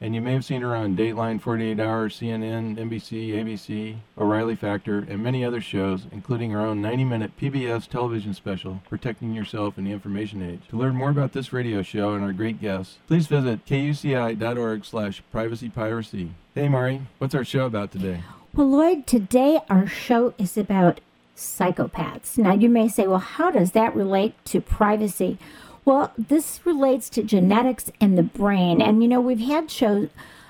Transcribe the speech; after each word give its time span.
and 0.00 0.14
you 0.14 0.20
may 0.20 0.32
have 0.32 0.44
seen 0.44 0.62
her 0.62 0.74
on 0.74 0.96
Dateline, 0.96 1.40
48 1.40 1.78
Hours, 1.78 2.18
CNN, 2.18 2.76
NBC, 2.76 3.34
ABC, 3.34 3.96
O'Reilly 4.16 4.56
Factor, 4.56 4.98
and 5.08 5.22
many 5.22 5.44
other 5.44 5.60
shows, 5.60 6.06
including 6.10 6.50
her 6.52 6.60
own 6.60 6.80
90 6.80 7.04
minute 7.04 7.36
PBS 7.38 7.86
television 7.86 8.32
special, 8.32 8.80
Protecting 8.88 9.34
Yourself 9.34 9.76
in 9.76 9.84
the 9.84 9.92
Information 9.92 10.42
Age. 10.42 10.62
To 10.70 10.76
learn 10.76 10.94
more 10.94 11.10
about 11.10 11.32
this 11.32 11.52
radio 11.52 11.82
show 11.82 12.14
and 12.14 12.24
our 12.24 12.32
great 12.32 12.60
guests, 12.60 12.96
please 13.06 13.26
visit 13.26 13.66
kuci.org 13.66 14.84
slash 14.84 15.22
privacypiracy. 15.34 16.30
Hey, 16.54 16.68
Mari, 16.68 17.02
what's 17.18 17.34
our 17.34 17.44
show 17.44 17.66
about 17.66 17.92
today? 17.92 18.22
Well, 18.54 18.70
Lloyd, 18.70 19.06
today 19.06 19.60
our 19.68 19.86
show 19.86 20.34
is 20.38 20.56
about 20.56 21.00
psychopaths. 21.36 22.38
Now, 22.38 22.52
you 22.52 22.68
may 22.68 22.88
say, 22.88 23.06
well, 23.06 23.18
how 23.18 23.50
does 23.50 23.72
that 23.72 23.94
relate 23.94 24.34
to 24.46 24.60
privacy? 24.60 25.38
Well, 25.84 26.12
this 26.16 26.60
relates 26.64 27.08
to 27.10 27.22
genetics 27.22 27.90
and 28.00 28.16
the 28.16 28.22
brain. 28.22 28.80
And, 28.80 29.02
you 29.02 29.08
know, 29.08 29.20
we've 29.20 29.40
had 29.40 29.70
shows. 29.70 30.08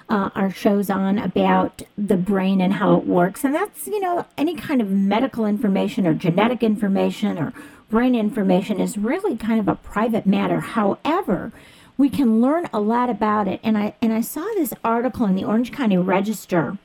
Uh, 0.09 0.29
our 0.35 0.51
shows 0.51 0.91
on 0.91 1.19
about 1.19 1.83
the 1.97 2.17
brain 2.17 2.61
and 2.61 2.73
how 2.73 2.97
it 2.97 3.07
works. 3.07 3.45
And 3.45 3.55
that's, 3.55 3.87
you 3.87 4.01
know, 4.01 4.27
any 4.37 4.57
kind 4.57 4.81
of 4.81 4.91
medical 4.91 5.47
information 5.47 6.05
or 6.05 6.15
genetic 6.15 6.65
information 6.65 7.39
or 7.39 7.53
brain 7.91 8.17
information 8.17 8.81
is 8.81 8.99
really 8.99 9.37
kind 9.37 9.61
of 9.61 9.69
a 9.69 9.77
private 9.77 10.27
matter. 10.27 10.59
However, 10.59 11.53
we 11.97 12.09
can 12.09 12.41
learn 12.41 12.69
a 12.73 12.81
lot 12.81 13.11
about 13.11 13.47
it. 13.47 13.61
And 13.63 13.77
I 13.77 13.95
and 14.01 14.13
I 14.13 14.23
saw 14.23 14.41
this 14.55 14.73
article 14.83 15.27
in 15.27 15.35
the 15.35 15.45
Orange 15.45 15.71
County 15.71 15.99
Register 15.99 16.79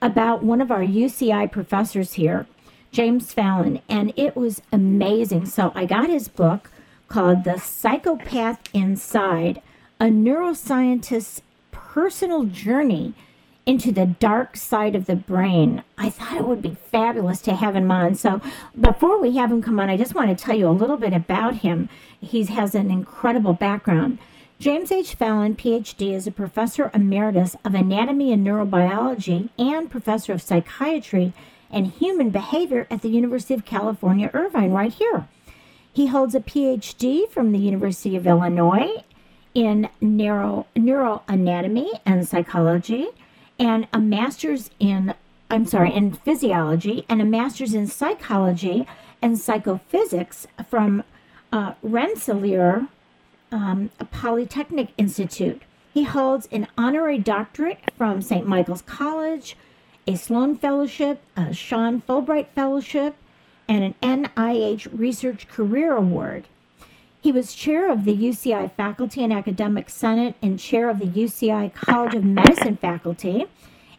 about 0.00 0.42
one 0.42 0.60
of 0.60 0.70
our 0.70 0.82
UCI 0.82 1.50
professors 1.52 2.14
here, 2.14 2.46
James 2.90 3.32
Fallon, 3.32 3.82
and 3.88 4.12
it 4.16 4.36
was 4.36 4.62
amazing. 4.72 5.46
So 5.46 5.72
I 5.74 5.84
got 5.84 6.08
his 6.08 6.28
book 6.28 6.70
called 7.14 7.44
The 7.44 7.60
Psychopath 7.60 8.58
Inside 8.74 9.62
A 10.00 10.06
Neuroscientist's 10.06 11.42
Personal 11.70 12.42
Journey 12.42 13.14
into 13.64 13.92
the 13.92 14.04
Dark 14.04 14.56
Side 14.56 14.96
of 14.96 15.06
the 15.06 15.14
Brain. 15.14 15.84
I 15.96 16.10
thought 16.10 16.38
it 16.38 16.44
would 16.44 16.60
be 16.60 16.76
fabulous 16.90 17.40
to 17.42 17.54
have 17.54 17.76
him 17.76 17.88
on. 17.92 18.16
So 18.16 18.40
before 18.80 19.20
we 19.20 19.36
have 19.36 19.52
him 19.52 19.62
come 19.62 19.78
on, 19.78 19.88
I 19.88 19.96
just 19.96 20.16
want 20.16 20.36
to 20.36 20.44
tell 20.44 20.56
you 20.56 20.66
a 20.66 20.70
little 20.70 20.96
bit 20.96 21.12
about 21.12 21.58
him. 21.58 21.88
He 22.20 22.42
has 22.46 22.74
an 22.74 22.90
incredible 22.90 23.52
background. 23.52 24.18
James 24.58 24.90
H. 24.90 25.14
Fallon, 25.14 25.54
PhD, 25.54 26.12
is 26.14 26.26
a 26.26 26.32
professor 26.32 26.90
emeritus 26.92 27.54
of 27.64 27.76
anatomy 27.76 28.32
and 28.32 28.44
neurobiology 28.44 29.50
and 29.56 29.88
professor 29.88 30.32
of 30.32 30.42
psychiatry 30.42 31.32
and 31.70 31.92
human 31.92 32.30
behavior 32.30 32.88
at 32.90 33.02
the 33.02 33.08
University 33.08 33.54
of 33.54 33.64
California, 33.64 34.32
Irvine, 34.34 34.72
right 34.72 34.92
here. 34.92 35.28
He 35.94 36.08
holds 36.08 36.34
a 36.34 36.40
PhD 36.40 37.30
from 37.30 37.52
the 37.52 37.58
University 37.58 38.16
of 38.16 38.26
Illinois 38.26 39.04
in 39.54 39.88
neuro, 40.00 40.66
neuroanatomy 40.74 42.00
and 42.04 42.26
psychology 42.28 43.06
and 43.60 43.86
a 43.92 44.00
master's 44.00 44.70
in 44.80 45.14
I'm 45.50 45.66
sorry, 45.66 45.94
in 45.94 46.12
physiology 46.12 47.04
and 47.08 47.22
a 47.22 47.24
master's 47.24 47.74
in 47.74 47.86
psychology 47.86 48.88
and 49.22 49.38
psychophysics 49.38 50.48
from 50.68 51.04
uh, 51.52 51.74
Rensselaer 51.80 52.88
um, 53.52 53.90
Polytechnic 54.10 54.88
Institute. 54.98 55.62
He 55.92 56.02
holds 56.02 56.48
an 56.50 56.66
honorary 56.76 57.18
doctorate 57.18 57.78
from 57.96 58.20
St. 58.20 58.48
Michael's 58.48 58.82
College, 58.82 59.56
a 60.08 60.16
Sloan 60.16 60.56
Fellowship, 60.56 61.22
a 61.36 61.54
Sean 61.54 62.02
Fulbright 62.02 62.48
Fellowship, 62.48 63.14
and 63.68 63.94
an 64.02 64.24
NIH 64.24 64.88
Research 64.98 65.48
Career 65.48 65.96
Award. 65.96 66.46
He 67.20 67.32
was 67.32 67.54
chair 67.54 67.90
of 67.90 68.04
the 68.04 68.14
UCI 68.14 68.70
Faculty 68.72 69.24
and 69.24 69.32
Academic 69.32 69.88
Senate 69.88 70.34
and 70.42 70.58
chair 70.58 70.90
of 70.90 70.98
the 70.98 71.06
UCI 71.06 71.72
College 71.72 72.14
of 72.14 72.24
Medicine 72.24 72.76
faculty, 72.76 73.46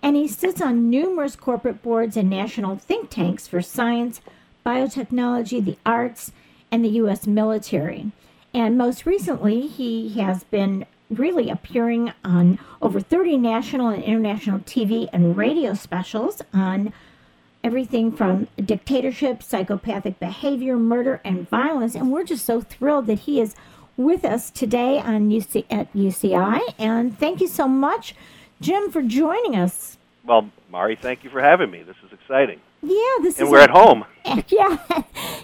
and 0.04 0.16
he 0.16 0.28
sits 0.28 0.62
on 0.62 0.92
numerous 0.92 1.36
corporate 1.36 1.82
boards 1.82 2.16
and 2.16 2.30
national 2.30 2.78
think 2.78 3.10
tanks 3.10 3.48
for 3.48 3.64
science, 3.64 4.22
biotechnology, 4.64 5.66
the 5.66 5.78
arts, 5.86 6.32
and 6.72 6.86
the 6.86 6.90
U.S. 6.90 7.26
military. 7.26 8.12
And 8.54 8.78
most 8.78 9.06
recently, 9.06 9.68
he 9.68 10.20
has 10.20 10.44
been 10.44 10.86
really 11.10 11.50
appearing 11.50 12.14
on 12.24 12.60
over 12.82 13.00
30 13.00 13.38
national 13.38 13.90
and 13.90 14.04
international 14.04 14.60
TV 14.60 15.10
and 15.12 15.36
radio 15.36 15.74
specials 15.74 16.42
on 16.54 16.94
everything 17.66 18.12
from 18.12 18.48
dictatorship, 18.64 19.42
psychopathic 19.42 20.20
behavior, 20.20 20.78
murder, 20.78 21.20
and 21.26 21.50
violence. 21.50 21.96
And 21.96 22.12
we're 22.12 22.24
just 22.24 22.46
so 22.46 22.62
thrilled 22.62 23.08
that 23.08 23.22
he 23.22 23.42
is 23.42 23.56
with 23.98 24.24
us 24.24 24.52
today 24.52 25.00
on 25.00 25.30
UC 25.30 25.66
at 25.72 25.92
UCI. 25.94 26.60
And 26.78 27.18
thank 27.18 27.42
you 27.42 27.48
so 27.48 27.68
much, 27.68 28.14
Jim, 28.62 28.92
for 28.92 29.02
joining 29.02 29.56
us. 29.56 29.98
Well, 30.24 30.52
Mari, 30.70 30.96
thank 30.96 31.24
you 31.24 31.32
for 31.32 31.42
having 31.42 31.72
me. 31.72 31.82
This 31.82 31.96
is 32.06 32.14
exciting. 32.14 32.60
Yeah, 32.84 33.24
this 33.24 33.40
and 33.40 33.48
is. 33.48 33.52
we're 33.52 33.62
a, 33.62 33.64
at 33.64 33.72
home. 33.72 34.06
Yeah, 34.48 34.78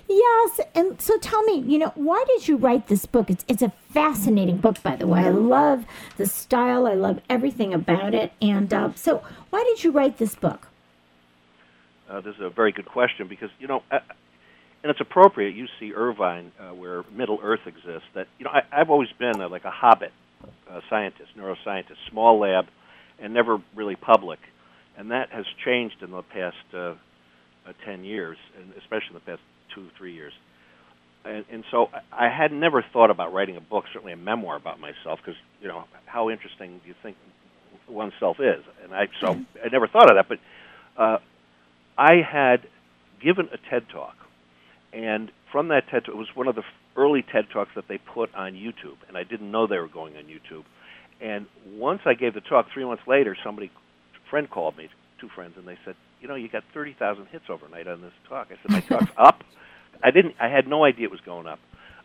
yes. 0.07 0.59
And 0.75 0.99
so, 1.01 1.17
tell 1.19 1.41
me, 1.43 1.59
you 1.59 1.79
know, 1.79 1.91
why 1.95 2.23
did 2.27 2.47
you 2.47 2.57
write 2.57 2.87
this 2.87 3.05
book? 3.05 3.29
It's 3.29 3.45
it's 3.47 3.61
a 3.61 3.71
fascinating 3.91 4.57
book, 4.57 4.81
by 4.83 4.95
the 4.95 5.07
way. 5.07 5.21
I 5.21 5.29
love 5.29 5.85
the 6.17 6.25
style. 6.25 6.85
I 6.85 6.93
love 6.93 7.19
everything 7.29 7.73
about 7.73 8.13
it. 8.13 8.33
And 8.41 8.71
uh, 8.73 8.91
so, 8.95 9.23
why 9.49 9.63
did 9.63 9.83
you 9.83 9.91
write 9.91 10.17
this 10.17 10.35
book? 10.35 10.67
Uh, 12.11 12.19
this 12.19 12.35
is 12.35 12.41
a 12.41 12.49
very 12.49 12.71
good 12.73 12.85
question 12.85 13.27
because 13.27 13.49
you 13.59 13.67
know, 13.67 13.83
uh, 13.89 13.99
and 14.83 14.89
it's 14.89 14.99
appropriate. 14.99 15.55
You 15.55 15.67
see 15.79 15.93
Irvine, 15.93 16.51
uh, 16.59 16.73
where 16.73 17.03
Middle 17.15 17.39
Earth 17.41 17.61
exists. 17.65 18.07
That 18.15 18.27
you 18.37 18.45
know, 18.45 18.51
I, 18.51 18.63
I've 18.71 18.89
always 18.89 19.09
been 19.17 19.39
a, 19.39 19.47
like 19.47 19.63
a 19.63 19.71
hobbit 19.71 20.11
uh, 20.69 20.81
scientist, 20.89 21.29
neuroscientist, 21.37 21.97
small 22.09 22.39
lab, 22.39 22.65
and 23.19 23.33
never 23.33 23.61
really 23.75 23.95
public. 23.95 24.39
And 24.97 25.11
that 25.11 25.29
has 25.31 25.45
changed 25.63 26.01
in 26.01 26.11
the 26.11 26.21
past 26.23 26.57
uh, 26.73 26.77
uh, 26.77 26.95
ten 27.85 28.03
years, 28.03 28.37
and 28.57 28.73
especially 28.77 29.09
in 29.09 29.13
the 29.15 29.31
past 29.31 29.41
two, 29.73 29.87
three 29.97 30.13
years. 30.13 30.33
And, 31.23 31.45
and 31.51 31.63
so 31.71 31.89
I 32.11 32.29
had 32.29 32.51
never 32.51 32.83
thought 32.91 33.11
about 33.11 33.31
writing 33.31 33.55
a 33.55 33.61
book, 33.61 33.85
certainly 33.93 34.11
a 34.11 34.17
memoir 34.17 34.57
about 34.57 34.79
myself, 34.79 35.19
because 35.23 35.39
you 35.61 35.69
know 35.69 35.85
how 36.05 36.29
interesting 36.29 36.81
do 36.83 36.89
you 36.89 36.95
think 37.01 37.15
oneself 37.87 38.39
is? 38.39 38.63
And 38.83 38.93
I 38.93 39.07
so 39.21 39.39
I 39.63 39.69
never 39.71 39.87
thought 39.87 40.09
of 40.09 40.17
that, 40.17 40.27
but 40.27 40.39
uh, 40.97 41.19
I 41.97 42.21
had 42.21 42.67
given 43.21 43.49
a 43.53 43.57
TED 43.69 43.89
talk, 43.89 44.15
and 44.93 45.31
from 45.51 45.69
that 45.69 45.87
TED 45.89 46.05
talk, 46.05 46.15
it 46.15 46.17
was 46.17 46.27
one 46.35 46.47
of 46.47 46.55
the 46.55 46.63
early 46.95 47.23
TED 47.23 47.45
talks 47.51 47.71
that 47.75 47.87
they 47.87 47.97
put 47.97 48.33
on 48.35 48.53
YouTube, 48.53 48.97
and 49.07 49.17
I 49.17 49.23
didn't 49.23 49.51
know 49.51 49.67
they 49.67 49.77
were 49.77 49.87
going 49.87 50.17
on 50.17 50.23
YouTube. 50.23 50.63
And 51.21 51.45
once 51.75 52.01
I 52.05 52.13
gave 52.13 52.33
the 52.33 52.41
talk, 52.41 52.67
three 52.73 52.85
months 52.85 53.03
later, 53.07 53.37
somebody, 53.43 53.67
a 54.15 54.29
friend 54.29 54.49
called 54.49 54.77
me, 54.77 54.89
two 55.19 55.29
friends, 55.29 55.53
and 55.57 55.67
they 55.67 55.77
said, 55.85 55.95
"You 56.19 56.27
know, 56.27 56.35
you 56.35 56.49
got 56.49 56.63
thirty 56.73 56.93
thousand 56.93 57.27
hits 57.27 57.45
overnight 57.49 57.87
on 57.87 58.01
this 58.01 58.13
talk." 58.27 58.47
I 58.51 58.55
said, 58.61 58.71
"My 58.71 58.79
talk's 58.97 59.11
up." 59.17 59.43
I 60.03 60.09
didn't. 60.11 60.35
I 60.39 60.47
had 60.47 60.67
no 60.67 60.83
idea 60.83 61.05
it 61.05 61.11
was 61.11 61.21
going 61.21 61.45
up. 61.45 61.59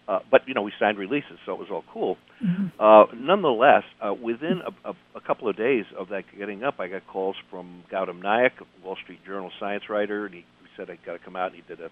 Uh, 0.08 0.20
but 0.30 0.42
you 0.46 0.54
know, 0.54 0.62
we 0.62 0.72
signed 0.78 0.98
releases, 0.98 1.38
so 1.44 1.52
it 1.52 1.58
was 1.58 1.68
all 1.70 1.84
cool. 1.92 2.16
Mm-hmm. 2.44 2.66
Uh, 2.78 3.06
nonetheless, 3.14 3.82
uh, 4.00 4.14
within 4.14 4.60
a, 4.64 4.90
a, 4.90 4.94
a, 5.16 5.20
couple 5.20 5.48
of 5.48 5.56
days 5.56 5.84
of 5.98 6.10
that 6.10 6.24
getting 6.38 6.62
up, 6.62 6.78
I 6.78 6.86
got 6.86 7.06
calls 7.08 7.34
from 7.50 7.82
Gautam 7.92 8.22
Naik, 8.22 8.52
Wall 8.84 8.96
Street 9.02 9.18
Journal 9.26 9.50
science 9.58 9.84
writer, 9.88 10.26
and 10.26 10.34
he, 10.34 10.40
he 10.40 10.68
said 10.76 10.90
I 10.90 10.98
got 11.04 11.14
to 11.14 11.18
come 11.18 11.34
out. 11.34 11.52
And 11.52 11.56
he 11.56 11.62
did 11.66 11.80
a, 11.80 11.90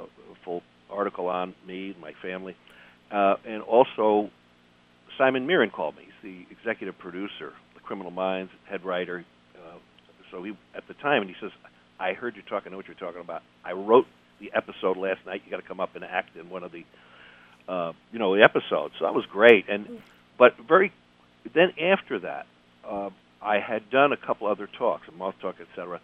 a 0.00 0.06
full 0.44 0.62
article 0.88 1.26
on 1.26 1.54
me, 1.66 1.90
and 1.90 2.00
my 2.00 2.12
family, 2.22 2.54
uh, 3.10 3.34
and 3.44 3.62
also 3.62 4.30
Simon 5.18 5.44
Mirren 5.44 5.70
called 5.70 5.96
me. 5.96 6.02
He's 6.04 6.46
the 6.48 6.54
executive 6.54 6.96
producer, 6.98 7.52
The 7.74 7.80
Criminal 7.82 8.12
Minds, 8.12 8.52
head 8.70 8.84
writer. 8.84 9.24
Uh, 9.56 9.78
so 10.30 10.44
he 10.44 10.52
at 10.76 10.86
the 10.86 10.94
time, 10.94 11.22
and 11.22 11.30
he 11.30 11.36
says, 11.40 11.50
I 11.98 12.12
heard 12.12 12.36
you 12.36 12.42
talking. 12.42 12.68
I 12.68 12.70
know 12.70 12.76
what 12.76 12.86
you're 12.86 12.94
talking 12.94 13.20
about. 13.20 13.42
I 13.64 13.72
wrote 13.72 14.06
the 14.40 14.52
episode 14.54 14.96
last 14.96 15.20
night. 15.26 15.42
You 15.44 15.50
got 15.50 15.60
to 15.60 15.66
come 15.66 15.80
up 15.80 15.94
and 15.94 16.04
act 16.04 16.36
in 16.36 16.50
one 16.50 16.62
of 16.62 16.72
the, 16.72 16.84
uh, 17.68 17.92
you 18.12 18.18
know, 18.18 18.34
the 18.34 18.42
episodes. 18.42 18.94
So 18.98 19.04
that 19.04 19.14
was 19.14 19.26
great. 19.26 19.68
And 19.68 20.00
but 20.38 20.52
very 20.66 20.92
then 21.54 21.72
after 21.80 22.18
that, 22.20 22.46
uh, 22.88 23.10
I 23.42 23.60
had 23.60 23.90
done 23.90 24.12
a 24.12 24.16
couple 24.16 24.46
other 24.46 24.68
talks, 24.78 25.08
a 25.08 25.12
moth 25.12 25.36
talk, 25.40 25.56
etc. 25.60 26.00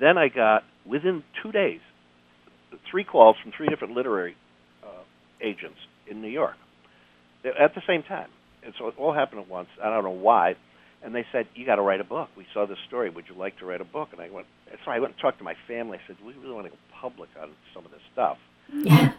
Then 0.00 0.18
I 0.18 0.28
got 0.28 0.64
within 0.84 1.22
two 1.42 1.52
days 1.52 1.80
three 2.90 3.04
calls 3.04 3.36
from 3.42 3.52
three 3.56 3.68
different 3.68 3.94
literary 3.94 4.36
uh, 4.82 5.02
agents 5.40 5.78
in 6.08 6.20
New 6.20 6.28
York 6.28 6.56
at 7.44 7.74
the 7.74 7.82
same 7.86 8.02
time, 8.02 8.28
and 8.64 8.74
so 8.78 8.88
it 8.88 8.94
all 8.98 9.12
happened 9.12 9.40
at 9.40 9.48
once. 9.48 9.68
I 9.82 9.88
don't 9.90 10.04
know 10.04 10.10
why. 10.10 10.56
And 11.02 11.14
they 11.14 11.24
said, 11.32 11.46
"You 11.54 11.66
got 11.66 11.76
to 11.76 11.82
write 11.82 12.00
a 12.00 12.04
book. 12.04 12.28
We 12.36 12.46
saw 12.52 12.66
this 12.66 12.78
story. 12.88 13.10
Would 13.10 13.26
you 13.28 13.36
like 13.36 13.58
to 13.58 13.66
write 13.66 13.80
a 13.80 13.84
book?" 13.84 14.08
And 14.12 14.20
I 14.20 14.30
went. 14.30 14.46
So 14.84 14.90
I 14.90 14.98
went 14.98 15.14
and 15.14 15.20
talked 15.20 15.38
to 15.38 15.44
my 15.44 15.54
family. 15.68 15.98
I 15.98 16.06
said, 16.06 16.16
"We 16.24 16.34
really 16.34 16.54
want 16.54 16.66
to 16.66 16.70
go 16.70 16.76
public 17.00 17.30
on 17.40 17.50
some 17.74 17.84
of 17.84 17.90
this 17.90 18.00
stuff." 18.12 18.38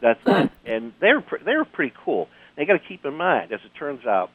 That's 0.02 0.20
and 0.66 0.94
they're 1.00 1.24
they're 1.46 1.66
pretty 1.66 1.94
cool. 2.04 2.28
They 2.56 2.66
got 2.66 2.74
to 2.74 2.88
keep 2.88 3.06
in 3.06 3.14
mind, 3.14 3.52
as 3.52 3.60
it 3.64 3.72
turns 3.78 4.06
out, 4.06 4.30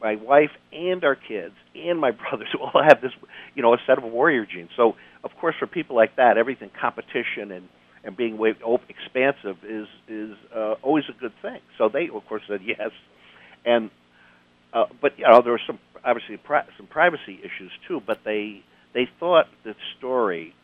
my 0.00 0.16
wife 0.16 0.50
and 0.72 1.04
our 1.04 1.14
kids 1.14 1.54
and 1.74 1.98
my 1.98 2.10
brothers 2.28 2.48
all 2.60 2.82
have 2.82 3.00
this, 3.00 3.12
you 3.54 3.62
know, 3.62 3.74
a 3.74 3.78
set 3.86 3.98
of 3.98 4.04
warrior 4.04 4.46
genes. 4.46 4.70
So, 4.76 4.96
of 5.22 5.30
course, 5.40 5.54
for 5.58 5.66
people 5.66 5.96
like 5.96 6.16
that, 6.16 6.36
everything 6.38 6.70
competition 6.80 7.52
and 7.52 7.68
and 8.04 8.14
being 8.14 8.36
way 8.36 8.54
expansive 8.88 9.56
is 9.66 9.86
is 10.08 10.36
uh, 10.54 10.74
always 10.82 11.04
a 11.08 11.18
good 11.18 11.32
thing. 11.40 11.60
So 11.78 11.88
they, 11.88 12.08
of 12.14 12.26
course, 12.26 12.42
said 12.46 12.60
yes, 12.62 12.90
and 13.64 13.90
uh, 14.74 14.86
but 15.00 15.18
you 15.18 15.24
know 15.26 15.40
there 15.40 15.52
were 15.52 15.60
some 15.66 15.78
obviously 16.04 16.36
pri- 16.36 16.66
some 16.76 16.86
privacy 16.86 17.38
issues 17.40 17.70
too. 17.88 18.02
But 18.04 18.24
they 18.24 18.62
they 18.92 19.08
thought 19.18 19.46
the 19.62 19.74
story 19.96 20.54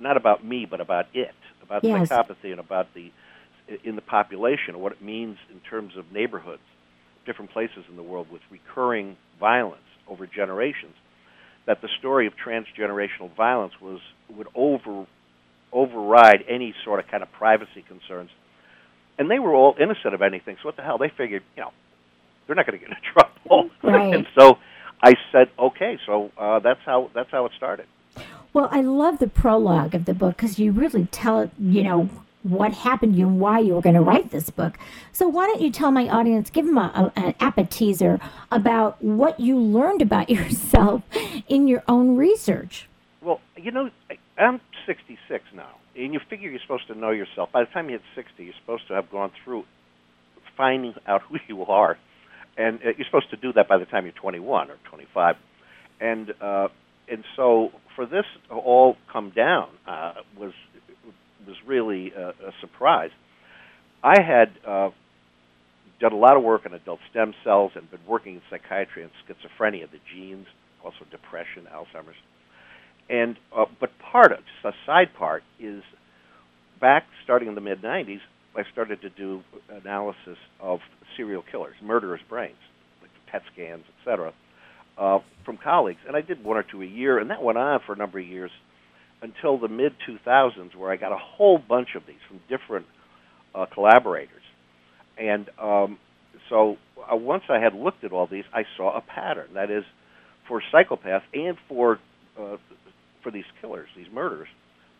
not 0.00 0.16
about 0.16 0.44
me, 0.44 0.66
but 0.66 0.80
about 0.80 1.06
it, 1.12 1.34
about 1.62 1.82
yes. 1.82 2.08
psychopathy 2.08 2.50
and 2.50 2.60
about 2.60 2.94
the 2.94 3.10
in 3.84 3.96
the 3.96 4.02
population 4.02 4.78
what 4.80 4.92
it 4.92 5.02
means 5.02 5.38
in 5.50 5.60
terms 5.60 5.96
of 5.96 6.12
neighborhoods, 6.12 6.62
different 7.24 7.50
places 7.52 7.84
in 7.88 7.96
the 7.96 8.02
world 8.02 8.26
with 8.30 8.42
recurring 8.50 9.16
violence 9.38 9.82
over 10.08 10.26
generations. 10.26 10.94
That 11.66 11.82
the 11.82 11.88
story 11.98 12.26
of 12.26 12.32
transgenerational 12.36 13.34
violence 13.36 13.74
was 13.80 14.00
would 14.28 14.48
over 14.54 15.06
override 15.72 16.44
any 16.48 16.74
sort 16.84 17.00
of 17.00 17.06
kind 17.08 17.22
of 17.22 17.30
privacy 17.32 17.84
concerns. 17.86 18.30
And 19.18 19.30
they 19.30 19.38
were 19.38 19.54
all 19.54 19.76
innocent 19.78 20.14
of 20.14 20.22
anything. 20.22 20.56
So 20.62 20.68
what 20.68 20.76
the 20.76 20.82
hell? 20.82 20.98
They 20.98 21.10
figured, 21.10 21.42
you 21.56 21.62
know, 21.62 21.72
they're 22.50 22.56
not 22.56 22.66
going 22.66 22.80
to 22.80 22.84
get 22.84 22.96
in 22.96 23.02
trouble. 23.12 23.70
Right. 23.82 24.12
and 24.12 24.26
so 24.36 24.58
I 25.02 25.14
said, 25.30 25.50
okay. 25.56 25.98
So 26.04 26.32
uh, 26.36 26.58
that's 26.58 26.80
how 26.84 27.10
that's 27.14 27.30
how 27.30 27.46
it 27.46 27.52
started. 27.56 27.86
Well, 28.52 28.68
I 28.72 28.80
love 28.80 29.20
the 29.20 29.28
prologue 29.28 29.94
of 29.94 30.04
the 30.04 30.14
book 30.14 30.36
because 30.36 30.58
you 30.58 30.72
really 30.72 31.06
tell 31.06 31.38
it, 31.40 31.52
you 31.60 31.84
know, 31.84 32.10
what 32.42 32.72
happened 32.72 33.12
to 33.12 33.18
you 33.20 33.28
and 33.28 33.38
why 33.38 33.60
you 33.60 33.74
were 33.74 33.80
going 33.80 33.94
to 33.94 34.00
write 34.00 34.32
this 34.32 34.50
book. 34.50 34.76
So 35.12 35.28
why 35.28 35.46
don't 35.46 35.60
you 35.60 35.70
tell 35.70 35.92
my 35.92 36.08
audience, 36.08 36.50
give 36.50 36.66
them 36.66 36.76
a, 36.76 37.12
a, 37.16 37.20
an 37.20 37.34
appetizer 37.38 38.18
about 38.50 39.00
what 39.00 39.38
you 39.38 39.56
learned 39.56 40.02
about 40.02 40.28
yourself 40.30 41.02
in 41.46 41.68
your 41.68 41.84
own 41.86 42.16
research? 42.16 42.88
Well, 43.22 43.40
you 43.56 43.70
know, 43.70 43.90
I'm 44.36 44.60
66 44.86 45.44
now, 45.54 45.76
and 45.94 46.12
you 46.12 46.20
figure 46.28 46.50
you're 46.50 46.60
supposed 46.60 46.88
to 46.88 46.96
know 46.96 47.10
yourself. 47.10 47.52
By 47.52 47.62
the 47.62 47.70
time 47.70 47.88
you 47.88 47.92
hit 47.92 48.02
60, 48.16 48.42
you're 48.42 48.54
supposed 48.60 48.88
to 48.88 48.94
have 48.94 49.08
gone 49.12 49.30
through 49.44 49.64
finding 50.56 50.94
out 51.06 51.22
who 51.22 51.36
you 51.46 51.64
are, 51.66 51.96
and 52.56 52.78
uh, 52.78 52.90
you're 52.96 53.06
supposed 53.06 53.30
to 53.30 53.36
do 53.36 53.52
that 53.54 53.68
by 53.68 53.78
the 53.78 53.84
time 53.84 54.04
you're 54.04 54.12
21 54.12 54.70
or 54.70 54.76
25. 54.88 55.36
And 56.00 56.32
uh, 56.40 56.68
and 57.08 57.24
so 57.36 57.70
for 57.96 58.06
this 58.06 58.24
to 58.48 58.54
all 58.54 58.96
come 59.12 59.32
down 59.34 59.68
uh, 59.86 60.14
was 60.38 60.52
was 61.46 61.56
really 61.66 62.12
a, 62.12 62.28
a 62.28 62.52
surprise. 62.60 63.10
I 64.02 64.20
had 64.20 64.52
uh, 64.66 64.90
done 66.00 66.12
a 66.12 66.16
lot 66.16 66.36
of 66.36 66.42
work 66.42 66.62
on 66.64 66.72
adult 66.74 67.00
stem 67.10 67.34
cells 67.44 67.72
and 67.74 67.90
been 67.90 68.00
working 68.06 68.36
in 68.36 68.42
psychiatry 68.48 69.02
and 69.02 69.10
schizophrenia, 69.26 69.90
the 69.90 69.98
genes, 70.14 70.46
also 70.82 71.04
depression, 71.10 71.66
Alzheimer's 71.72 72.16
and 73.10 73.36
uh, 73.54 73.64
but 73.80 73.90
part 73.98 74.32
of 74.32 74.38
a 74.64 74.72
side 74.86 75.12
part 75.18 75.42
is 75.58 75.82
back 76.80 77.04
starting 77.24 77.48
in 77.48 77.54
the 77.54 77.60
mid 77.60 77.82
'90s, 77.82 78.20
I 78.56 78.62
started 78.72 79.00
to 79.02 79.10
do 79.10 79.42
analysis 79.70 80.36
of 80.60 80.80
serial 81.16 81.44
killers, 81.50 81.74
murderers' 81.82 82.20
brains, 82.28 82.58
like 83.00 83.10
PET 83.30 83.42
scans, 83.52 83.84
etc., 84.00 84.32
uh, 84.98 85.18
from 85.44 85.56
colleagues, 85.56 86.00
and 86.06 86.16
I 86.16 86.20
did 86.20 86.44
one 86.44 86.56
or 86.56 86.64
two 86.64 86.82
a 86.82 86.86
year, 86.86 87.18
and 87.18 87.30
that 87.30 87.42
went 87.42 87.56
on 87.56 87.80
for 87.86 87.94
a 87.94 87.96
number 87.96 88.18
of 88.18 88.26
years 88.26 88.50
until 89.22 89.58
the 89.58 89.68
mid 89.68 89.92
2000s, 90.08 90.76
where 90.76 90.90
I 90.90 90.96
got 90.96 91.12
a 91.12 91.18
whole 91.18 91.58
bunch 91.58 91.90
of 91.96 92.02
these 92.06 92.16
from 92.28 92.40
different 92.48 92.86
uh, 93.54 93.66
collaborators, 93.72 94.42
and 95.18 95.48
um, 95.60 95.98
so 96.48 96.76
uh, 97.10 97.16
once 97.16 97.44
I 97.48 97.58
had 97.58 97.74
looked 97.74 98.04
at 98.04 98.12
all 98.12 98.26
these, 98.26 98.44
I 98.52 98.64
saw 98.76 98.96
a 98.96 99.00
pattern. 99.00 99.48
That 99.54 99.70
is, 99.70 99.84
for 100.48 100.62
psychopaths 100.72 101.22
and 101.32 101.56
for 101.68 101.98
uh, 102.38 102.56
for 103.22 103.30
these 103.30 103.44
killers, 103.60 103.88
these 103.96 104.06
murders, 104.12 104.48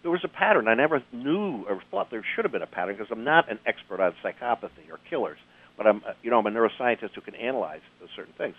there 0.03 0.11
was 0.11 0.25
a 0.25 0.29
pattern. 0.29 0.69
I 0.69 0.75
never 0.75 1.03
knew 1.13 1.65
or 1.69 1.83
thought 1.91 2.11
there 2.11 2.25
should 2.35 2.45
have 2.45 2.53
been 2.53 2.63
a 2.63 2.67
pattern 2.67 2.97
because 2.97 3.11
I'm 3.11 3.25
not 3.25 3.51
an 3.51 3.59
expert 3.67 4.01
on 4.01 4.15
psychopathy 4.25 4.91
or 4.91 4.99
killers, 5.09 5.39
but 5.77 5.87
I'm 5.87 6.03
uh, 6.07 6.13
you 6.23 6.31
know 6.31 6.39
I'm 6.39 6.47
a 6.47 6.51
neuroscientist 6.51 7.15
who 7.15 7.21
can 7.21 7.35
analyze 7.35 7.81
certain 8.17 8.35
things. 8.37 8.55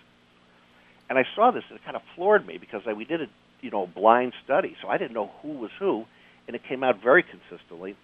And 1.10 1.18
I 1.18 1.24
saw 1.34 1.50
this 1.50 1.64
and 1.68 1.78
it 1.78 1.84
kind 1.84 1.96
of 1.96 2.02
floored 2.14 2.46
me 2.46 2.58
because 2.58 2.82
I, 2.86 2.92
we 2.92 3.04
did 3.04 3.22
a 3.22 3.26
you 3.60 3.70
know 3.70 3.86
blind 3.86 4.32
study, 4.44 4.76
so 4.82 4.88
I 4.88 4.98
didn't 4.98 5.14
know 5.14 5.30
who 5.42 5.52
was 5.52 5.70
who, 5.78 6.04
and 6.46 6.54
it 6.54 6.62
came 6.68 6.84
out 6.84 7.02
very 7.02 7.24
consistently. 7.24 7.96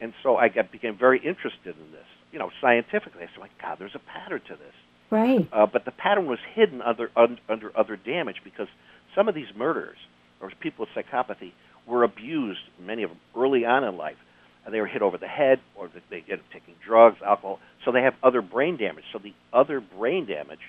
And 0.00 0.12
so 0.22 0.36
I 0.36 0.48
got, 0.48 0.72
became 0.72 0.98
very 0.98 1.18
interested 1.18 1.76
in 1.76 1.92
this, 1.92 2.06
you 2.32 2.38
know, 2.38 2.50
scientifically. 2.60 3.22
I 3.22 3.26
said, 3.26 3.40
"My 3.40 3.48
God, 3.62 3.78
there's 3.78 3.94
a 3.94 4.00
pattern 4.00 4.42
to 4.48 4.56
this." 4.56 4.74
Right. 5.10 5.48
Uh, 5.52 5.66
but 5.66 5.84
the 5.84 5.92
pattern 5.92 6.26
was 6.26 6.40
hidden 6.54 6.82
under 6.82 7.10
un, 7.16 7.38
under 7.48 7.70
other 7.78 7.96
damage 7.96 8.36
because 8.42 8.68
some 9.14 9.28
of 9.28 9.34
these 9.34 9.46
murders 9.56 9.96
or 10.40 10.50
people 10.60 10.86
with 10.86 11.06
psychopathy 11.06 11.52
were 11.86 12.02
abused, 12.02 12.60
many 12.80 13.02
of 13.02 13.10
them 13.10 13.20
early 13.36 13.64
on 13.64 13.84
in 13.84 13.96
life. 13.96 14.16
And 14.64 14.72
they 14.72 14.80
were 14.80 14.86
hit 14.86 15.02
over 15.02 15.18
the 15.18 15.28
head, 15.28 15.60
or 15.76 15.90
they 16.10 16.20
get 16.20 16.40
taking 16.52 16.74
drugs, 16.86 17.18
alcohol. 17.24 17.58
So 17.84 17.92
they 17.92 18.02
have 18.02 18.14
other 18.22 18.40
brain 18.40 18.78
damage. 18.78 19.04
So 19.12 19.18
the 19.18 19.34
other 19.52 19.80
brain 19.80 20.26
damage 20.26 20.60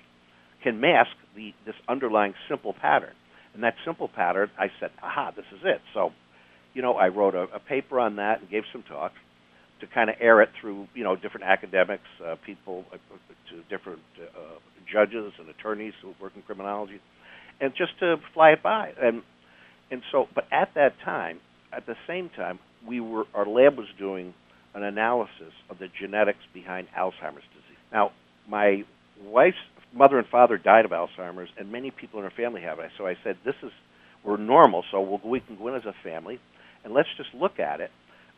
can 0.64 0.82
mask 0.82 1.12
the 1.36 1.54
this 1.66 1.76
underlying 1.88 2.34
simple 2.50 2.74
pattern. 2.74 3.14
And 3.54 3.64
that 3.64 3.76
simple 3.86 4.10
pattern, 4.10 4.50
I 4.60 4.68
said, 4.82 4.92
aha, 5.02 5.32
this 5.34 5.46
is 5.54 5.62
it. 5.64 5.80
So, 5.94 6.12
you 6.74 6.82
know, 6.82 6.96
I 6.96 7.08
wrote 7.08 7.36
a, 7.36 7.44
a 7.56 7.60
paper 7.60 8.02
on 8.02 8.18
that 8.18 8.42
and 8.42 8.50
gave 8.50 8.64
some 8.74 8.84
talks 8.84 9.16
to 9.80 9.88
kind 9.88 10.10
of 10.10 10.18
air 10.20 10.42
it 10.42 10.50
through, 10.60 10.88
you 10.94 11.06
know, 11.06 11.16
different 11.16 11.46
academics, 11.46 12.04
uh, 12.26 12.36
people, 12.46 12.84
uh, 12.92 12.98
to 13.50 13.62
different 13.70 14.02
uh, 14.20 14.60
judges 14.92 15.32
and 15.40 15.48
attorneys 15.50 15.94
who 16.02 16.14
work 16.22 16.34
in 16.36 16.42
criminology, 16.42 17.00
and 17.62 17.74
just 17.78 17.98
to 18.00 18.18
fly 18.34 18.52
it 18.52 18.64
by. 18.64 18.92
And 19.02 19.22
and 19.92 20.02
so, 20.12 20.28
but 20.34 20.46
at 20.52 20.70
that 20.76 20.94
time, 21.04 21.40
at 21.72 21.86
the 21.86 21.96
same 22.08 22.30
time, 22.30 22.60
we 22.88 23.00
were 23.00 23.26
our 23.34 23.46
lab 23.46 23.78
was 23.78 23.88
doing 23.98 24.34
an 24.74 24.84
analysis 24.84 25.54
of 25.70 25.80
the 25.80 25.88
genetics 26.00 26.40
behind 26.54 26.88
Alzheimer's 26.98 27.48
disease. 27.54 27.80
Now, 27.92 28.12
my 28.50 28.84
wife's 29.24 29.58
mother 29.94 30.18
and 30.18 30.28
father 30.28 30.58
died 30.58 30.86
of 30.86 30.92
Alzheimer's, 30.92 31.50
and 31.58 31.72
many 31.72 31.92
people 31.92 32.20
in 32.20 32.26
her 32.26 32.34
family 32.36 32.62
have 32.62 32.80
it. 32.80 32.92
So 32.98 33.08
I 33.08 33.16
said, 33.24 33.38
"This 33.46 33.56
is 33.64 33.72
we're 34.24 34.38
normal, 34.38 34.84
so 34.92 35.02
we'll, 35.02 35.22
we 35.24 35.40
can 35.40 35.56
go 35.56 35.68
in 35.70 35.76
as 35.76 35.86
a 35.86 35.94
family, 36.04 36.40
and 36.84 36.94
let's 36.94 37.10
just 37.18 37.30
look 37.34 37.60
at 37.60 37.80
it, 37.80 37.92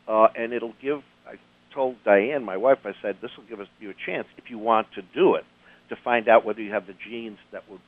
uh, 0.06 0.28
and 0.36 0.52
it'll 0.52 0.74
give." 0.80 1.02
I 1.26 1.34
told 1.74 1.96
Diane, 2.04 2.44
my 2.44 2.56
wife, 2.56 2.78
I 2.84 2.92
said, 3.02 3.16
"This 3.20 3.30
will 3.36 3.44
give 3.44 3.60
us 3.60 3.68
you 3.80 3.90
a 3.90 3.94
chance 4.06 4.26
if 4.36 4.50
you 4.50 4.58
want 4.58 4.88
to 4.94 5.02
do 5.02 5.34
it, 5.34 5.44
to 5.88 5.96
find 5.96 6.28
out 6.28 6.44
whether 6.44 6.60
you 6.60 6.72
have 6.72 6.86
the 6.86 6.94
genes 7.08 7.38
that 7.52 7.68
would 7.70 7.80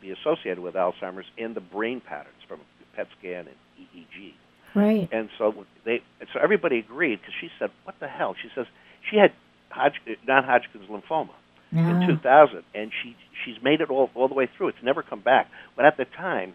be 0.00 0.10
associated 0.10 0.60
with 0.60 0.74
Alzheimer's 0.74 1.26
and 1.38 1.54
the 1.54 1.60
brain 1.60 2.00
patterns 2.00 2.42
from 2.48 2.60
PET 2.94 3.08
scan 3.18 3.46
and 3.48 3.56
EEG. 3.78 4.34
Right. 4.74 5.08
And 5.12 5.28
so 5.38 5.66
they, 5.84 6.02
so 6.32 6.40
everybody 6.42 6.78
agreed 6.78 7.20
because 7.20 7.34
she 7.40 7.50
said, 7.58 7.70
"What 7.84 7.96
the 8.00 8.08
hell?" 8.08 8.34
She 8.40 8.48
says 8.54 8.66
she 9.10 9.16
had 9.16 9.32
Hodg- 9.70 10.16
non-Hodgkin's 10.26 10.88
lymphoma 10.88 11.34
in 11.72 12.06
2000, 12.06 12.62
and 12.74 12.92
she 13.02 13.16
she's 13.44 13.62
made 13.62 13.80
it 13.80 13.90
all 13.90 14.10
all 14.14 14.28
the 14.28 14.34
way 14.34 14.48
through. 14.56 14.68
It's 14.68 14.82
never 14.82 15.02
come 15.02 15.20
back. 15.20 15.50
But 15.76 15.84
at 15.84 15.96
the 15.96 16.04
time, 16.04 16.54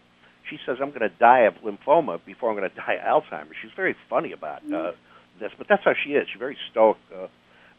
she 0.50 0.58
says, 0.66 0.78
"I'm 0.82 0.90
going 0.90 1.02
to 1.02 1.10
die 1.10 1.42
of 1.42 1.56
lymphoma 1.56 2.20
before 2.26 2.50
I'm 2.50 2.58
going 2.58 2.70
to 2.76 2.76
die 2.76 2.96
of 2.96 3.24
Alzheimer's." 3.24 3.56
She's 3.62 3.72
very 3.76 3.96
funny 4.10 4.32
about 4.32 4.62
uh, 4.72 4.92
this, 5.40 5.52
but 5.58 5.68
that's 5.68 5.84
how 5.84 5.94
she 5.94 6.12
is. 6.12 6.28
She's 6.28 6.38
a 6.38 6.40
very 6.40 6.58
stoic, 6.72 6.98
uh, 7.14 7.28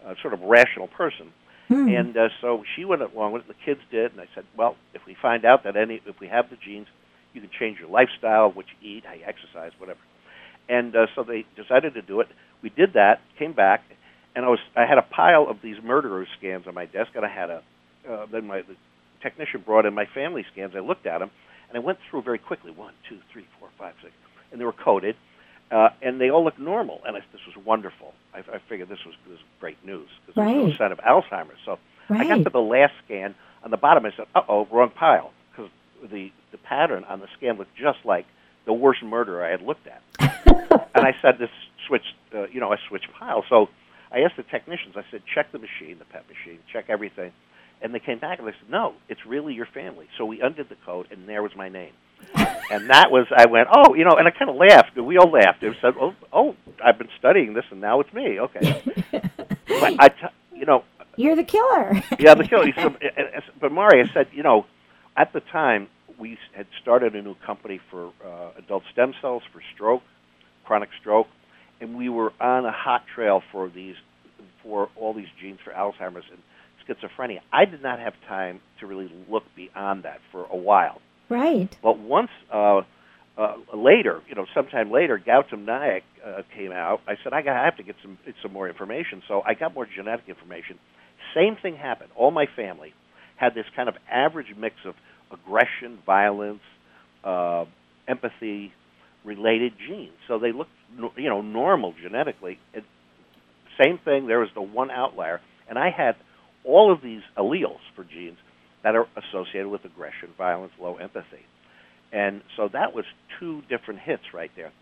uh, 0.07 0.15
sort 0.23 0.35
of 0.35 0.41
rational 0.43 0.89
person. 0.89 1.33
Hmm. 1.69 1.89
And 1.89 2.17
uh, 2.17 2.29
so 2.41 2.65
she 2.75 2.85
went 2.85 3.03
along 3.03 3.33
with 3.33 3.43
it. 3.43 3.49
The 3.49 3.65
kids 3.65 3.81
did, 3.91 4.13
and 4.13 4.21
I 4.21 4.29
said, 4.35 4.45
"Well, 4.57 4.77
if 4.95 5.05
we 5.07 5.15
find 5.21 5.45
out 5.45 5.65
that 5.65 5.77
any, 5.77 6.01
if 6.07 6.19
we 6.19 6.29
have 6.29 6.49
the 6.51 6.57
genes, 6.57 6.87
you 7.35 7.41
can 7.41 7.51
change 7.59 7.79
your 7.79 7.89
lifestyle, 7.89 8.51
what 8.51 8.67
you 8.81 8.89
eat, 8.97 9.05
how 9.07 9.15
you 9.15 9.25
exercise, 9.27 9.73
whatever. 9.79 10.01
And 10.69 10.95
uh, 10.95 11.07
so 11.15 11.23
they 11.25 11.45
decided 11.57 11.95
to 11.95 12.03
do 12.03 12.21
it. 12.21 12.29
We 12.63 12.71
did 12.71 12.95
that, 12.95 13.21
came 13.39 13.53
back, 13.53 13.83
and 14.35 14.45
I 14.45 14.49
was 14.49 14.59
I 14.77 14.87
had 14.87 14.99
a 14.99 15.03
pile 15.03 15.47
of 15.49 15.59
these 15.63 15.77
murderer 15.83 16.27
scans 16.39 16.67
on 16.67 16.75
my 16.75 16.87
desk, 16.87 17.11
and 17.15 17.25
I 17.25 17.29
had 17.29 17.51
a 17.51 17.63
uh, 18.09 18.27
then 18.31 18.47
my 18.47 18.63
the 18.63 18.77
technician 19.23 19.63
brought 19.65 19.87
in 19.87 19.95
my 19.95 20.07
family 20.07 20.45
scans. 20.53 20.75
I 20.77 20.81
looked 20.81 21.07
at 21.07 21.19
them, 21.19 21.31
and 21.69 21.77
I 21.77 21.81
went 21.81 21.99
through 22.11 22.23
very 22.23 22.39
quickly 22.39 22.71
one, 22.73 22.95
two, 23.09 23.19
three, 23.33 23.47
four, 23.59 23.69
five, 23.79 23.95
six, 24.03 24.13
and 24.53 24.61
they 24.61 24.65
were 24.65 24.73
coded. 24.73 25.17
uh, 25.71 25.91
and 26.03 26.21
they 26.21 26.31
all 26.31 26.43
looked 26.45 26.59
normal. 26.59 27.01
And 27.07 27.17
I, 27.17 27.21
this 27.33 27.41
was 27.47 27.57
wonderful. 27.65 28.15
I, 28.35 28.39
I 28.39 28.59
figured 28.69 28.89
this 28.89 29.05
was, 29.05 29.15
this 29.27 29.33
was 29.33 29.41
great 29.61 29.77
news 29.85 30.09
because 30.27 30.35
there 30.37 30.45
was 30.45 30.55
no 30.73 30.77
sign 30.79 30.93
of 30.93 30.99
Alzheimer's. 30.99 31.59
So 31.67 31.79
I 32.19 32.25
got 32.29 32.45
to 32.45 32.51
the 32.51 32.61
last 32.61 32.95
scan 33.05 33.35
on 33.63 33.71
the 33.71 33.77
bottom. 33.77 34.07
I 34.07 34.13
said, 34.17 34.27
"Uh 34.35 34.43
oh, 34.49 34.67
wrong 34.71 34.91
pile," 34.91 35.33
the 36.11 36.31
the 36.53 36.59
pattern 36.59 37.05
on 37.05 37.21
the 37.21 37.27
scan 37.37 37.57
looked 37.59 37.77
just 37.77 37.99
like 38.05 38.27
the 38.67 38.73
worst 38.73 39.03
murder 39.03 39.45
I 39.45 39.51
had 39.51 39.63
looked 39.63 39.87
at. 39.87 40.03
and 40.95 41.07
I 41.07 41.15
said, 41.23 41.39
"This 41.39 41.51
switched, 41.87 42.15
uh, 42.35 42.47
you 42.49 42.61
know, 42.61 42.73
I 42.73 42.77
switched 42.89 43.09
piles." 43.19 43.45
So 43.49 43.69
I 44.13 44.21
asked 44.21 44.37
the 44.37 44.43
technicians. 44.43 44.97
I 44.97 45.03
said, 45.11 45.23
"Check 45.35 45.53
the 45.53 45.59
machine, 45.59 45.99
the 45.99 46.05
PET 46.07 46.25
machine, 46.29 46.59
check 46.73 46.87
everything." 46.89 47.33
And 47.81 47.95
they 47.95 48.01
came 48.01 48.19
back 48.19 48.39
and 48.41 48.49
they 48.49 48.53
said, 48.53 48.71
"No, 48.71 48.95
it's 49.09 49.25
really 49.27 49.55
your 49.55 49.67
family." 49.67 50.07
So 50.19 50.25
we 50.25 50.41
undid 50.41 50.69
the 50.69 50.77
code, 50.85 51.07
and 51.11 51.29
there 51.29 51.43
was 51.43 51.55
my 51.57 51.69
name. 51.69 51.93
and 52.35 52.91
that 52.91 53.11
was 53.13 53.27
I 53.35 53.47
went, 53.47 53.69
"Oh, 53.73 53.95
you 53.95 54.05
know," 54.05 54.17
and 54.17 54.27
I 54.27 54.33
kind 54.33 54.51
of 54.51 54.57
laughed. 54.57 54.97
and 54.97 55.07
We 55.07 55.17
all 55.19 55.31
laughed. 55.31 55.63
It 55.63 55.77
said, 55.81 55.95
"Oh, 56.01 56.15
oh, 56.33 56.57
I've 56.85 56.99
been 56.99 57.09
studying 57.19 57.55
this, 57.55 57.65
and 57.71 57.81
now 57.81 58.01
it's 58.01 58.13
me." 58.13 58.41
Okay, 58.41 58.83
but 59.13 59.95
I, 60.01 60.09
t- 60.09 60.27
you 60.57 60.67
know, 60.67 60.83
You're 61.17 61.37
the 61.37 61.45
killer. 61.45 62.03
yeah, 62.19 62.35
the 62.35 62.45
killer. 62.45 62.73
So, 62.75 62.95
but 63.61 63.71
Mari, 63.71 64.03
I 64.03 64.13
said, 64.13 64.27
you 64.33 64.43
know, 64.43 64.67
at 65.19 65.33
the 65.33 65.41
time 65.41 65.89
we 66.19 66.39
had 66.55 66.67
started 66.81 67.15
a 67.15 67.23
new 67.23 67.35
company 67.45 67.81
for 67.91 68.13
uh, 68.25 68.51
adult 68.57 68.85
stem 68.93 69.13
cells 69.21 69.43
for 69.53 69.61
stroke, 69.75 70.03
chronic 70.65 70.89
stroke, 71.01 71.27
and 71.81 71.97
we 71.97 72.09
were 72.09 72.33
on 72.41 72.65
a 72.65 72.73
hot 72.73 73.03
trail 73.15 73.43
for 73.53 73.69
these, 73.69 73.97
for 74.63 74.89
all 74.97 75.13
these 75.13 75.29
genes 75.41 75.59
for 75.63 75.73
Alzheimer's 75.73 76.25
and 76.31 76.41
schizophrenia. 76.87 77.41
I 77.53 77.65
did 77.65 77.83
not 77.83 77.99
have 77.99 78.15
time 78.29 78.61
to 78.81 78.87
really 78.87 79.13
look 79.29 79.45
beyond 79.55 80.05
that 80.05 80.21
for 80.33 80.47
a 80.51 80.57
while. 80.57 81.01
right. 81.29 81.77
But 81.83 81.99
once 81.99 82.31
uh, 82.53 82.83
uh, 83.37 83.57
later, 83.75 84.23
you 84.29 84.35
know, 84.35 84.47
sometime 84.55 84.91
later, 84.91 85.21
Gautam 85.25 85.65
Naik 85.65 86.05
uh, 86.25 86.43
came 86.57 86.73
out. 86.73 87.01
I 87.07 87.15
said 87.23 87.33
I, 87.33 87.43
got, 87.43 87.57
I 87.57 87.65
have 87.65 87.77
to 87.77 87.83
get 87.83 87.97
some 88.03 88.19
some 88.43 88.53
more 88.53 88.69
information. 88.69 89.23
So 89.29 89.43
I 89.47 89.55
got 89.55 89.75
more 89.75 89.87
genetic 89.87 90.29
information. 90.29 90.79
Same 91.35 91.57
thing 91.57 91.77
happened. 91.77 92.11
All 92.17 92.31
my 92.31 92.47
family 92.57 92.95
had 93.37 93.55
this 93.55 93.67
kind 93.77 93.89
of 93.89 93.95
average 94.11 94.55
mix 94.57 94.75
of 94.85 94.95
aggression, 95.33 95.99
violence, 96.05 96.61
uh, 97.25 97.65
empathy, 98.07 98.73
related 99.25 99.73
genes. 99.87 100.13
So 100.27 100.39
they 100.39 100.53
looked, 100.53 100.71
you 101.17 101.29
know, 101.29 101.41
normal 101.41 101.95
genetically. 102.01 102.59
It, 102.73 102.85
same 103.83 103.99
thing. 104.05 104.27
There 104.27 104.41
was 104.41 104.49
the 104.55 104.63
one 104.63 104.91
outlier, 104.91 105.41
and 105.69 105.79
I 105.79 105.91
had 105.91 106.17
all 106.65 106.93
of 106.93 107.03
these 107.03 107.23
alleles 107.37 107.81
for 107.95 108.05
genes 108.05 108.39
that 108.83 108.95
are 108.95 109.07
associated 109.17 109.69
with 109.69 109.85
aggression, 109.85 110.31
violence, 110.37 110.73
low 110.81 110.97
empathy. 110.97 111.45
And 112.13 112.43
so 112.57 112.69
that 112.73 112.95
was 112.95 113.05
two 113.39 113.63
different 113.69 114.01
hits 114.01 114.23
right 114.33 114.51
there. 114.57 114.73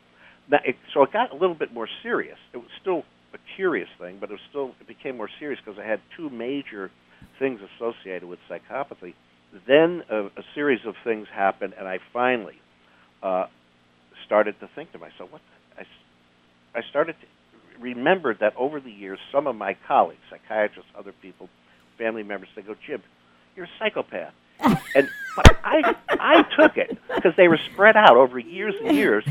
Now, 0.50 0.58
it, 0.64 0.76
so 0.94 1.02
it 1.02 1.12
got 1.12 1.32
a 1.32 1.36
little 1.36 1.56
bit 1.56 1.72
more 1.72 1.88
serious. 2.02 2.38
It 2.54 2.58
was 2.58 2.68
still 2.80 3.02
a 3.34 3.38
curious 3.56 3.88
thing, 3.98 4.18
but 4.20 4.30
it 4.30 4.34
was 4.34 4.40
still 4.48 4.72
it 4.80 4.86
became 4.86 5.16
more 5.16 5.28
serious 5.38 5.60
because 5.64 5.78
I 5.82 5.86
had 5.86 6.00
two 6.16 6.30
major 6.30 6.90
things 7.38 7.60
associated 7.76 8.28
with 8.28 8.38
psychopathy. 8.48 9.14
Then 9.66 10.02
a, 10.10 10.26
a 10.26 10.44
series 10.54 10.80
of 10.86 10.94
things 11.04 11.28
happened, 11.32 11.74
and 11.78 11.86
I 11.86 11.98
finally 12.12 12.60
uh, 13.22 13.46
started 14.24 14.58
to 14.60 14.68
think 14.74 14.92
to 14.92 14.98
myself, 14.98 15.32
"What?" 15.32 15.40
The, 15.76 15.82
I, 15.82 16.78
I 16.80 16.82
started 16.90 17.16
to 17.20 17.26
remember 17.80 18.34
that 18.34 18.54
over 18.56 18.80
the 18.80 18.90
years, 18.90 19.18
some 19.32 19.46
of 19.46 19.56
my 19.56 19.76
colleagues, 19.86 20.20
psychiatrists, 20.30 20.90
other 20.98 21.12
people, 21.12 21.48
family 21.98 22.22
members, 22.22 22.48
they 22.54 22.62
go, 22.62 22.74
"Jim, 22.86 23.02
you're 23.54 23.66
a 23.66 23.70
psychopath." 23.78 24.32
and 24.60 25.08
but 25.36 25.58
I 25.62 25.94
I 26.08 26.42
took 26.56 26.78
it 26.78 26.98
because 27.14 27.34
they 27.36 27.46
were 27.46 27.58
spread 27.72 27.96
out 27.96 28.16
over 28.16 28.38
years 28.38 28.74
and 28.82 28.96
years. 28.96 29.24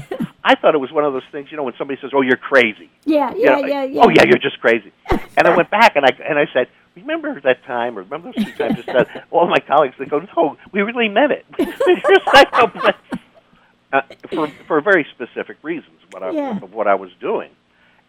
I 0.43 0.53
thought 0.53 0.75
it 0.75 0.79
was 0.79 0.91
one 0.91 1.03
of 1.03 1.13
those 1.13 1.23
things, 1.31 1.49
you 1.49 1.57
know, 1.57 1.63
when 1.63 1.73
somebody 1.77 1.99
says, 1.99 2.11
"Oh, 2.13 2.21
you're 2.21 2.37
crazy," 2.37 2.89
Yeah, 3.05 3.33
you 3.33 3.45
know, 3.45 3.57
yeah, 3.57 3.83
yeah. 3.83 4.01
"Oh 4.03 4.09
yeah, 4.09 4.23
you're 4.25 4.37
just 4.37 4.59
crazy," 4.59 4.91
and 5.09 5.47
I 5.47 5.55
went 5.55 5.71
back 5.71 5.95
and 5.95 6.05
I 6.05 6.09
and 6.23 6.37
I 6.37 6.45
said, 6.53 6.67
"Remember 6.95 7.39
that 7.41 7.63
time?" 7.65 7.97
Or 7.97 8.03
remember 8.03 8.31
those 8.31 8.45
two 8.45 8.51
times? 8.53 8.79
I 8.87 8.91
said, 8.91 9.23
all 9.31 9.47
my 9.47 9.59
colleagues 9.59 9.95
they 9.99 10.05
go, 10.05 10.19
"No, 10.35 10.57
we 10.71 10.81
really 10.81 11.09
meant 11.09 11.31
it. 11.31 11.45
you're 11.59 11.67
a 12.17 12.23
psychopath." 12.31 12.95
Uh, 13.93 14.01
for 14.33 14.47
for 14.67 14.81
very 14.81 15.05
specific 15.13 15.57
reasons, 15.63 15.97
what 16.11 16.23
I 16.23 16.31
Yeah. 16.31 16.57
of 16.61 16.73
what 16.73 16.87
I 16.87 16.95
was 16.95 17.11
doing, 17.21 17.49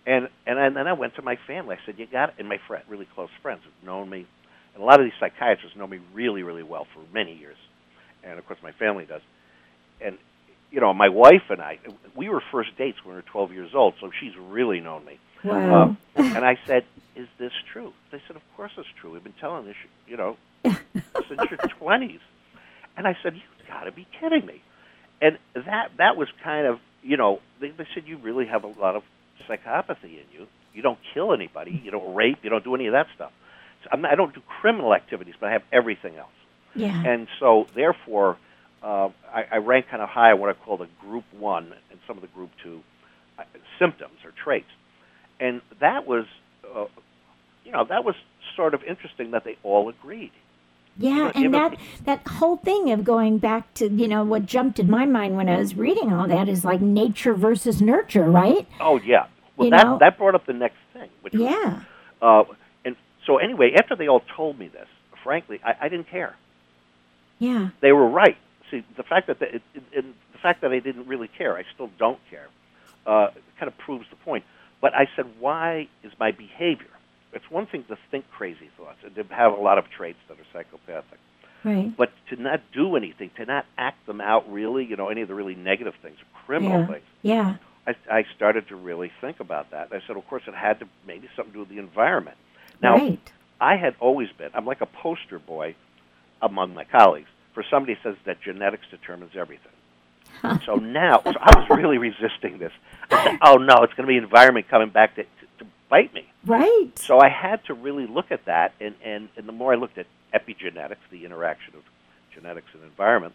and 0.06 0.28
and 0.46 0.58
I, 0.58 0.66
and 0.66 0.76
then 0.76 0.86
I 0.86 0.94
went 0.94 1.14
to 1.16 1.22
my 1.22 1.36
family. 1.46 1.76
I 1.76 1.86
said, 1.86 1.98
"You 1.98 2.06
got 2.06 2.30
it," 2.30 2.36
and 2.38 2.48
my 2.48 2.58
friend, 2.66 2.82
really 2.88 3.06
close 3.14 3.30
friends 3.42 3.60
have 3.64 3.86
known 3.86 4.08
me, 4.10 4.26
and 4.74 4.82
a 4.82 4.86
lot 4.86 5.00
of 5.00 5.06
these 5.06 5.12
psychiatrists 5.20 5.76
know 5.76 5.86
me 5.86 6.00
really, 6.14 6.42
really 6.42 6.62
well 6.62 6.86
for 6.92 7.00
many 7.12 7.34
years, 7.34 7.56
and 8.24 8.38
of 8.38 8.46
course 8.46 8.58
my 8.62 8.72
family 8.72 9.04
does, 9.04 9.22
and 10.00 10.18
you 10.72 10.80
know 10.80 10.92
my 10.92 11.08
wife 11.08 11.50
and 11.50 11.60
I, 11.60 11.78
we 12.16 12.28
were 12.28 12.42
first 12.50 12.70
dates 12.76 12.98
when 13.04 13.14
we 13.14 13.20
were 13.20 13.28
12 13.30 13.52
years 13.52 13.70
old, 13.74 13.94
so 14.00 14.10
she's 14.18 14.32
really 14.36 14.80
known 14.80 15.04
me. 15.04 15.18
Wow. 15.44 15.96
Uh, 16.16 16.22
and 16.22 16.44
I 16.44 16.58
said, 16.66 16.84
"Is 17.14 17.28
this 17.38 17.52
true?" 17.72 17.92
They 18.10 18.20
said, 18.26 18.36
"Of 18.36 18.42
course 18.56 18.72
it's 18.78 18.88
true. 19.00 19.12
We've 19.12 19.24
been 19.24 19.34
telling 19.40 19.66
this, 19.66 19.76
you 20.06 20.16
know, 20.16 20.36
since 20.64 21.50
your 21.50 21.58
20s." 21.80 22.20
And 22.96 23.06
I 23.06 23.16
said, 23.22 23.34
"You've 23.34 23.68
got 23.68 23.84
to 23.84 23.92
be 23.92 24.06
kidding 24.20 24.46
me!" 24.46 24.62
And 25.20 25.38
that 25.54 25.90
that 25.98 26.16
was 26.16 26.28
kind 26.42 26.66
of, 26.66 26.78
you 27.02 27.16
know, 27.16 27.40
they, 27.60 27.70
they 27.70 27.86
said 27.94 28.04
you 28.06 28.18
really 28.18 28.46
have 28.46 28.64
a 28.64 28.68
lot 28.68 28.96
of 28.96 29.02
psychopathy 29.48 30.04
in 30.04 30.24
you. 30.32 30.46
You 30.74 30.82
don't 30.82 30.98
kill 31.14 31.32
anybody. 31.32 31.80
You 31.84 31.90
don't 31.90 32.14
rape. 32.14 32.38
You 32.42 32.50
don't 32.50 32.64
do 32.64 32.74
any 32.74 32.86
of 32.86 32.92
that 32.92 33.06
stuff. 33.14 33.32
So 33.84 33.90
I'm 33.92 34.04
I 34.04 34.14
don't 34.14 34.34
do 34.34 34.40
criminal 34.60 34.94
activities, 34.94 35.34
but 35.38 35.48
I 35.48 35.52
have 35.52 35.62
everything 35.72 36.16
else. 36.16 36.28
yeah. 36.74 37.02
And 37.06 37.28
so, 37.40 37.66
therefore, 37.74 38.36
uh, 38.82 39.08
I, 39.32 39.44
I 39.52 39.56
rank 39.58 39.86
kind 39.90 40.02
of 40.02 40.08
high 40.08 40.32
on 40.32 40.40
what 40.40 40.50
I 40.50 40.52
call 40.54 40.76
the 40.76 40.88
group 41.00 41.24
one 41.38 41.72
and 41.90 41.98
some 42.06 42.16
of 42.16 42.22
the 42.22 42.28
group 42.28 42.50
two 42.62 42.80
uh, 43.38 43.44
symptoms 43.78 44.18
or 44.24 44.32
traits. 44.32 44.68
And 45.40 45.60
that 45.80 46.06
was, 46.06 46.26
uh, 46.74 46.86
you 47.64 47.72
know, 47.72 47.84
that 47.84 48.04
was 48.04 48.14
sort 48.54 48.74
of 48.74 48.82
interesting 48.84 49.32
that 49.32 49.44
they 49.44 49.56
all 49.62 49.88
agreed. 49.88 50.32
Yeah, 50.98 51.30
and 51.34 51.52
that 51.52 51.76
that 52.04 52.26
whole 52.26 52.56
thing 52.56 52.90
of 52.90 53.04
going 53.04 53.36
back 53.36 53.74
to 53.74 53.86
you 53.90 54.08
know 54.08 54.24
what 54.24 54.46
jumped 54.46 54.78
in 54.78 54.88
my 54.88 55.04
mind 55.04 55.36
when 55.36 55.46
I 55.46 55.58
was 55.58 55.74
reading 55.74 56.10
all 56.10 56.26
that 56.26 56.48
is 56.48 56.64
like 56.64 56.80
nature 56.80 57.34
versus 57.34 57.82
nurture, 57.82 58.24
right? 58.30 58.66
Oh 58.80 58.98
yeah. 59.04 59.26
Well, 59.58 59.66
You 59.66 59.70
that 59.72 59.84
know- 59.84 59.98
that 59.98 60.16
brought 60.16 60.34
up 60.34 60.46
the 60.46 60.54
next 60.54 60.78
thing, 60.94 61.10
which 61.20 61.34
was, 61.34 61.42
Yeah, 61.42 61.80
uh, 62.22 62.44
and 62.86 62.96
so 63.26 63.36
anyway, 63.36 63.74
after 63.78 63.94
they 63.94 64.08
all 64.08 64.22
told 64.36 64.58
me 64.58 64.68
this, 64.68 64.88
frankly, 65.22 65.60
I, 65.62 65.74
I 65.82 65.88
didn't 65.90 66.08
care. 66.08 66.34
yeah, 67.38 67.68
They 67.80 67.92
were 67.92 68.08
right. 68.08 68.38
See, 68.70 68.82
the 68.96 69.02
fact 69.02 69.26
that 69.26 69.38
they, 69.38 69.46
it, 69.48 69.62
it, 69.74 69.82
it- 69.92 70.04
the 70.32 70.38
fact 70.42 70.60
that 70.62 70.70
I 70.72 70.78
didn't 70.80 71.08
really 71.08 71.28
care, 71.28 71.56
I 71.56 71.64
still 71.74 71.90
don't 71.98 72.20
care, 72.30 72.46
uh, 73.06 73.28
kind 73.58 73.68
of 73.68 73.76
proves 73.78 74.04
the 74.10 74.16
point. 74.16 74.44
But 74.80 74.94
I 74.94 75.08
said, 75.16 75.26
why 75.40 75.88
is 76.02 76.12
my 76.18 76.32
behavior? 76.32 76.86
It's 77.32 77.50
one 77.50 77.66
thing 77.66 77.84
to 77.88 77.98
think 78.10 78.24
crazy 78.30 78.70
thoughts 78.76 78.98
and 79.04 79.14
to 79.14 79.34
have 79.34 79.52
a 79.52 79.60
lot 79.60 79.78
of 79.78 79.84
traits 79.90 80.18
that 80.28 80.38
are 80.38 80.46
psychopathic, 80.52 81.18
right. 81.64 81.94
but 81.96 82.10
to 82.30 82.40
not 82.40 82.60
do 82.72 82.96
anything, 82.96 83.30
to 83.36 83.44
not 83.44 83.66
act 83.76 84.06
them 84.06 84.20
out 84.20 84.50
really, 84.50 84.84
you 84.84 84.96
know, 84.96 85.08
any 85.08 85.22
of 85.22 85.28
the 85.28 85.34
really 85.34 85.54
negative 85.54 85.94
things, 86.02 86.16
criminal 86.46 86.80
Yeah. 86.80 86.86
things. 86.86 87.04
Yeah, 87.22 87.56
I, 87.86 87.94
I 88.10 88.24
started 88.34 88.68
to 88.68 88.76
really 88.76 89.12
think 89.20 89.40
about 89.40 89.70
that. 89.70 89.88
I 89.92 90.00
said, 90.06 90.16
of 90.16 90.26
course, 90.28 90.42
it 90.46 90.54
had 90.54 90.80
to 90.80 90.88
maybe 91.06 91.28
something 91.36 91.52
to 91.52 91.56
do 91.56 91.60
with 91.60 91.68
the 91.68 91.78
environment. 91.78 92.36
Now, 92.82 92.94
right. 92.94 93.32
I 93.60 93.76
had 93.76 93.94
always 94.00 94.28
been, 94.36 94.50
I'm 94.54 94.66
like 94.66 94.80
a 94.80 94.86
poster 94.86 95.38
boy 95.38 95.74
among 96.42 96.74
my 96.74 96.84
colleagues 96.84 97.28
for 97.54 97.64
somebody 97.70 97.94
who 97.94 98.10
says 98.10 98.18
that 98.26 98.40
genetics 98.42 98.84
determines 98.90 99.32
everything. 99.36 99.72
so 100.66 100.76
now, 100.76 101.20
so 101.24 101.32
I 101.40 101.58
was 101.58 101.68
really 101.70 101.98
resisting 101.98 102.58
this. 102.58 102.72
I 103.10 103.24
said, 103.24 103.38
oh 103.42 103.56
no, 103.56 103.82
it's 103.82 103.94
going 103.94 104.06
to 104.06 104.12
be 104.12 104.16
environment 104.16 104.68
coming 104.68 104.90
back 104.90 105.14
to, 105.16 105.22
to, 105.24 105.28
to 105.60 105.66
bite 105.88 106.12
me. 106.14 106.26
Right. 106.44 106.90
So 106.98 107.18
I 107.20 107.28
had 107.28 107.64
to 107.66 107.74
really 107.74 108.06
look 108.06 108.30
at 108.30 108.44
that, 108.46 108.72
and, 108.80 108.94
and, 109.04 109.28
and 109.36 109.46
the 109.48 109.52
more 109.52 109.72
I 109.72 109.76
looked 109.76 109.98
at 109.98 110.06
epigenetics, 110.34 110.96
the 111.10 111.24
interaction 111.24 111.74
of 111.76 111.82
genetics 112.34 112.68
and 112.74 112.82
environment, 112.82 113.34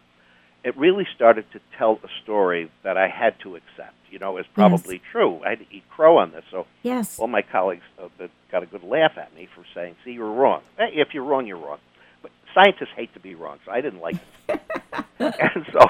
it 0.64 0.76
really 0.76 1.06
started 1.14 1.44
to 1.52 1.60
tell 1.76 1.98
a 2.04 2.08
story 2.22 2.70
that 2.84 2.96
I 2.96 3.08
had 3.08 3.38
to 3.40 3.56
accept. 3.56 3.94
You 4.10 4.18
know, 4.18 4.36
is 4.36 4.46
probably 4.54 5.00
true. 5.10 5.40
I 5.44 5.50
had 5.50 5.60
to 5.60 5.66
eat 5.74 5.84
crow 5.88 6.18
on 6.18 6.32
this. 6.32 6.44
So 6.50 6.66
Yes. 6.82 7.18
all 7.18 7.28
my 7.28 7.40
colleagues 7.40 7.82
uh, 7.98 8.08
that 8.18 8.30
got 8.50 8.62
a 8.62 8.66
good 8.66 8.82
laugh 8.84 9.16
at 9.16 9.34
me 9.34 9.48
for 9.54 9.64
saying, 9.74 9.96
"See, 10.04 10.12
you're 10.12 10.30
wrong." 10.30 10.60
Eh, 10.78 10.88
If 10.92 11.14
you're 11.14 11.24
wrong, 11.24 11.46
you're 11.46 11.56
wrong. 11.56 11.78
But 12.20 12.30
scientists 12.54 12.90
hate 12.94 13.12
to 13.14 13.20
be 13.20 13.34
wrong, 13.34 13.58
so 13.64 13.72
I 13.72 13.80
didn't 13.80 14.00
like 14.00 14.16
it. 14.50 14.60
and 15.18 15.66
so, 15.72 15.80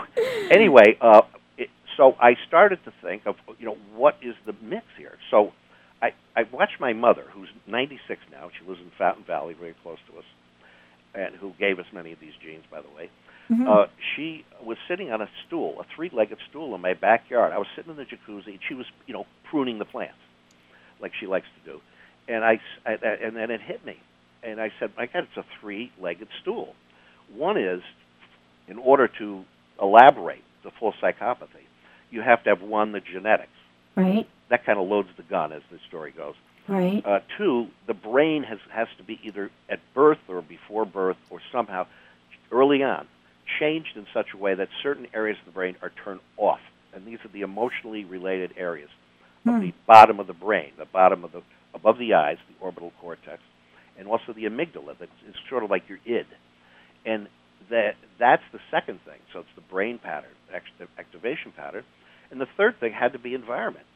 anyway, 0.51 0.97
uh, 1.01 1.23
it, 1.59 1.71
so 1.97 2.17
I 2.21 2.37
started 2.47 2.83
to 2.85 2.93
think 3.03 3.27
of, 3.27 3.37
you 3.59 3.67
know, 3.67 3.77
what 3.95 4.17
is 4.23 4.35
the 4.47 4.55
mix 4.63 4.85
here? 4.97 5.17
So 5.31 5.53
I 6.01 6.13
I 6.37 6.45
watched 6.45 6.81
my 6.81 6.93
mother, 6.93 7.25
who's 7.33 7.49
96 7.67 8.21
now. 8.31 8.51
She 8.59 8.67
lives 8.69 8.81
in 8.81 8.91
Fountain 8.99 9.25
Valley, 9.25 9.55
very 9.55 9.75
close 9.83 9.99
to 10.11 10.19
us, 10.19 10.25
and 11.15 11.35
who 11.35 11.53
gave 11.59 11.79
us 11.79 11.87
many 11.93 12.13
of 12.13 12.21
these 12.21 12.33
genes, 12.43 12.65
by 12.71 12.81
the 12.81 12.89
way. 12.97 13.11
Mhm. 13.51 13.69
Uh, 13.69 13.87
she 14.15 14.45
was 14.63 14.79
sitting 14.89 15.11
on 15.13 15.21
a 15.21 15.29
stool, 15.47 15.79
a 15.81 15.85
three-legged 15.95 16.39
stool 16.49 16.75
in 16.75 16.81
my 16.81 16.95
backyard. 16.95 17.53
I 17.53 17.59
was 17.59 17.67
sitting 17.77 17.91
in 17.91 17.97
the 17.97 18.05
jacuzzi, 18.07 18.47
and 18.53 18.61
she 18.67 18.75
was, 18.75 18.87
you 19.07 19.13
know, 19.13 19.27
pruning 19.45 19.79
the 19.79 19.85
plants, 19.85 20.15
like 21.01 21.13
she 21.19 21.27
likes 21.27 21.47
to 21.65 21.73
do. 21.73 21.81
And 22.29 22.45
I, 22.45 22.55
s- 22.55 22.61
I- 22.87 22.99
I- 23.07 23.19
and 23.27 23.37
then 23.37 23.51
it 23.51 23.61
hit 23.61 23.85
me, 23.85 23.97
and 24.45 24.61
I 24.61 24.71
said, 24.79 24.93
"My 24.97 25.07
God, 25.07 25.25
it's 25.25 25.37
a 25.37 25.45
three-legged 25.61 26.29
stool." 26.41 26.75
One 27.35 27.57
is, 27.59 27.83
in 28.69 28.79
order 28.79 29.09
to 29.19 29.45
elaborate 29.81 30.43
the 30.65 30.71
full 30.79 30.93
psychopathy, 31.03 31.67
you 32.11 32.21
have 32.23 32.43
to 32.45 32.51
have 32.51 32.63
one 32.63 32.93
the 32.93 33.01
genetics, 33.01 33.51
Right. 33.95 34.27
That 34.49 34.65
kind 34.65 34.79
of 34.79 34.87
loads 34.89 35.09
the 35.17 35.23
gun, 35.23 35.53
as 35.53 35.63
the 35.71 35.79
story 35.89 36.13
goes. 36.13 36.35
Right. 36.69 37.05
Uh, 37.05 37.21
two, 37.37 37.67
the 37.87 37.95
brain 37.95 38.43
has 38.45 38.59
has 38.71 38.89
to 38.99 39.03
be 39.03 39.19
either 39.23 39.51
at 39.69 39.81
birth 39.95 40.19
or 40.29 40.41
before 40.43 40.85
birth 40.87 41.17
or 41.31 41.41
somehow 41.51 41.87
early 42.51 42.83
on 42.83 43.07
changed 43.59 43.97
in 43.97 44.07
such 44.15 44.29
a 44.33 44.37
way 44.37 44.55
that 44.55 44.69
certain 44.83 45.07
areas 45.13 45.37
of 45.41 45.47
the 45.47 45.51
brain 45.53 45.77
are 45.83 45.91
turned 46.05 46.21
off, 46.37 46.61
and 46.95 47.05
these 47.05 47.19
are 47.25 47.29
the 47.29 47.41
emotionally 47.43 48.05
related 48.05 48.55
areas 48.57 48.89
of 49.47 49.55
Hmm. 49.55 49.61
the 49.61 49.73
bottom 49.87 50.21
of 50.21 50.27
the 50.27 50.33
brain, 50.35 50.73
the 50.79 50.85
bottom 50.87 51.25
of 51.25 51.33
the 51.33 51.43
above 51.75 51.99
the 51.99 52.15
eyes, 52.15 52.39
the 52.49 52.65
orbital 52.65 52.93
cortex, 53.01 53.43
and 53.99 54.07
also 54.07 54.33
the 54.33 54.45
amygdala. 54.45 54.97
That 54.99 55.09
is 55.29 55.35
sort 55.49 55.65
of 55.65 55.71
like 55.71 55.89
your 55.89 55.99
id, 56.05 56.27
and 57.05 57.27
that 57.71 57.95
that's 58.19 58.43
the 58.53 58.61
second 58.71 59.01
thing. 59.05 59.19
So 59.33 59.41
it's 59.41 59.49
the 59.55 59.63
brain 59.63 59.99
pattern, 59.99 60.31
act- 60.55 60.69
activation 60.99 61.53
pattern, 61.57 61.85
and 62.31 62.41
the 62.41 62.47
third 62.57 62.79
thing 62.81 62.93
had 62.93 63.13
to 63.13 63.19
be 63.19 63.35
environment. 63.35 63.87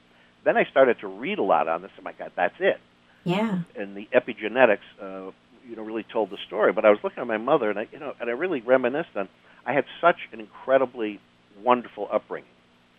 Then 0.44 0.56
I 0.56 0.64
started 0.64 0.98
to 1.00 1.08
read 1.08 1.38
a 1.38 1.42
lot 1.42 1.68
on 1.68 1.82
this. 1.82 1.90
and 1.96 2.04
my 2.04 2.12
God, 2.12 2.32
that's 2.36 2.54
it 2.60 2.78
Yeah. 3.24 3.60
and 3.74 3.96
the 3.96 4.08
epigenetics, 4.14 4.78
uh, 5.00 5.30
you 5.68 5.74
know, 5.76 5.82
really 5.82 6.04
told 6.04 6.30
the 6.30 6.38
story. 6.46 6.72
But 6.72 6.84
I 6.84 6.90
was 6.90 6.98
looking 7.02 7.20
at 7.20 7.26
my 7.26 7.38
mother, 7.38 7.70
and 7.70 7.78
I, 7.78 7.88
you 7.92 7.98
know, 7.98 8.14
and 8.20 8.30
I 8.30 8.32
really 8.34 8.60
reminisced 8.60 9.16
on. 9.16 9.28
I 9.64 9.72
had 9.72 9.84
such 10.00 10.16
an 10.32 10.38
incredibly 10.40 11.18
wonderful 11.62 12.08
upbringing. 12.12 12.48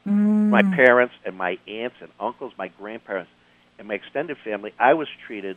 Mm. 0.06 0.50
My 0.50 0.62
parents 0.64 1.14
and 1.26 1.38
my 1.38 1.58
aunts 1.68 1.96
and 2.02 2.10
uncles, 2.20 2.52
my 2.58 2.68
grandparents, 2.68 3.32
and 3.80 3.88
my 3.88 3.94
extended 3.94 4.38
family, 4.44 4.74
I 4.80 4.94
was 4.96 5.08
treated 5.26 5.56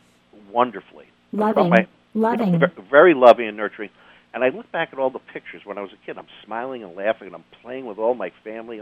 wonderfully. 0.52 1.07
loving. 1.33 1.71
my- 1.71 1.87
loving. 2.14 2.59
Ve- 2.59 2.67
Very 2.90 3.14
loving 3.14 3.49
and 3.49 3.57
nurturing. 3.57 3.90
And 4.32 4.44
I 4.44 4.49
look 4.50 4.70
back 4.70 4.90
at 4.92 4.99
all 4.99 5.10
the 5.10 5.20
pictures 5.32 5.62
when 5.64 5.78
I 5.78 5.82
was 5.82 5.90
a 5.92 6.06
kid. 6.06 6.16
I'm 6.16 6.26
smiling 6.44 6.84
and 6.84 6.94
laughing, 6.94 7.26
and 7.26 7.34
I'm 7.34 7.44
playing 7.62 7.87
with 7.87 7.99
all 7.99 8.14
my 8.14 8.30
family. 8.44 8.80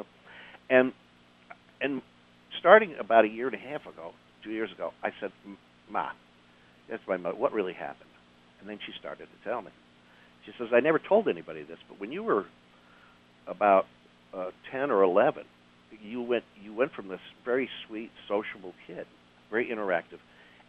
And 0.68 0.92
and 1.80 2.02
starting 2.58 2.94
about 2.98 3.24
a 3.24 3.28
year 3.28 3.46
and 3.46 3.54
a 3.54 3.58
half 3.58 3.86
ago, 3.86 4.12
two 4.44 4.50
years 4.50 4.70
ago, 4.72 4.92
I 5.02 5.10
said, 5.20 5.32
"Ma, 5.90 6.10
that's 6.90 7.02
my 7.06 7.16
mother. 7.16 7.36
What 7.36 7.52
really 7.52 7.72
happened?" 7.72 8.10
And 8.60 8.68
then 8.68 8.78
she 8.84 8.92
started 8.98 9.26
to 9.26 9.48
tell 9.48 9.62
me. 9.62 9.70
She 10.44 10.52
says, 10.58 10.68
"I 10.72 10.80
never 10.80 10.98
told 10.98 11.28
anybody 11.28 11.62
this, 11.62 11.78
but 11.88 12.00
when 12.00 12.12
you 12.12 12.22
were 12.22 12.46
about 13.46 13.86
uh, 14.34 14.50
ten 14.70 14.90
or 14.90 15.02
eleven, 15.02 15.44
you 16.02 16.20
went 16.22 16.44
you 16.62 16.74
went 16.74 16.92
from 16.92 17.08
this 17.08 17.20
very 17.44 17.70
sweet, 17.86 18.10
sociable 18.28 18.74
kid, 18.86 19.06
very 19.50 19.66
interactive, 19.66 20.20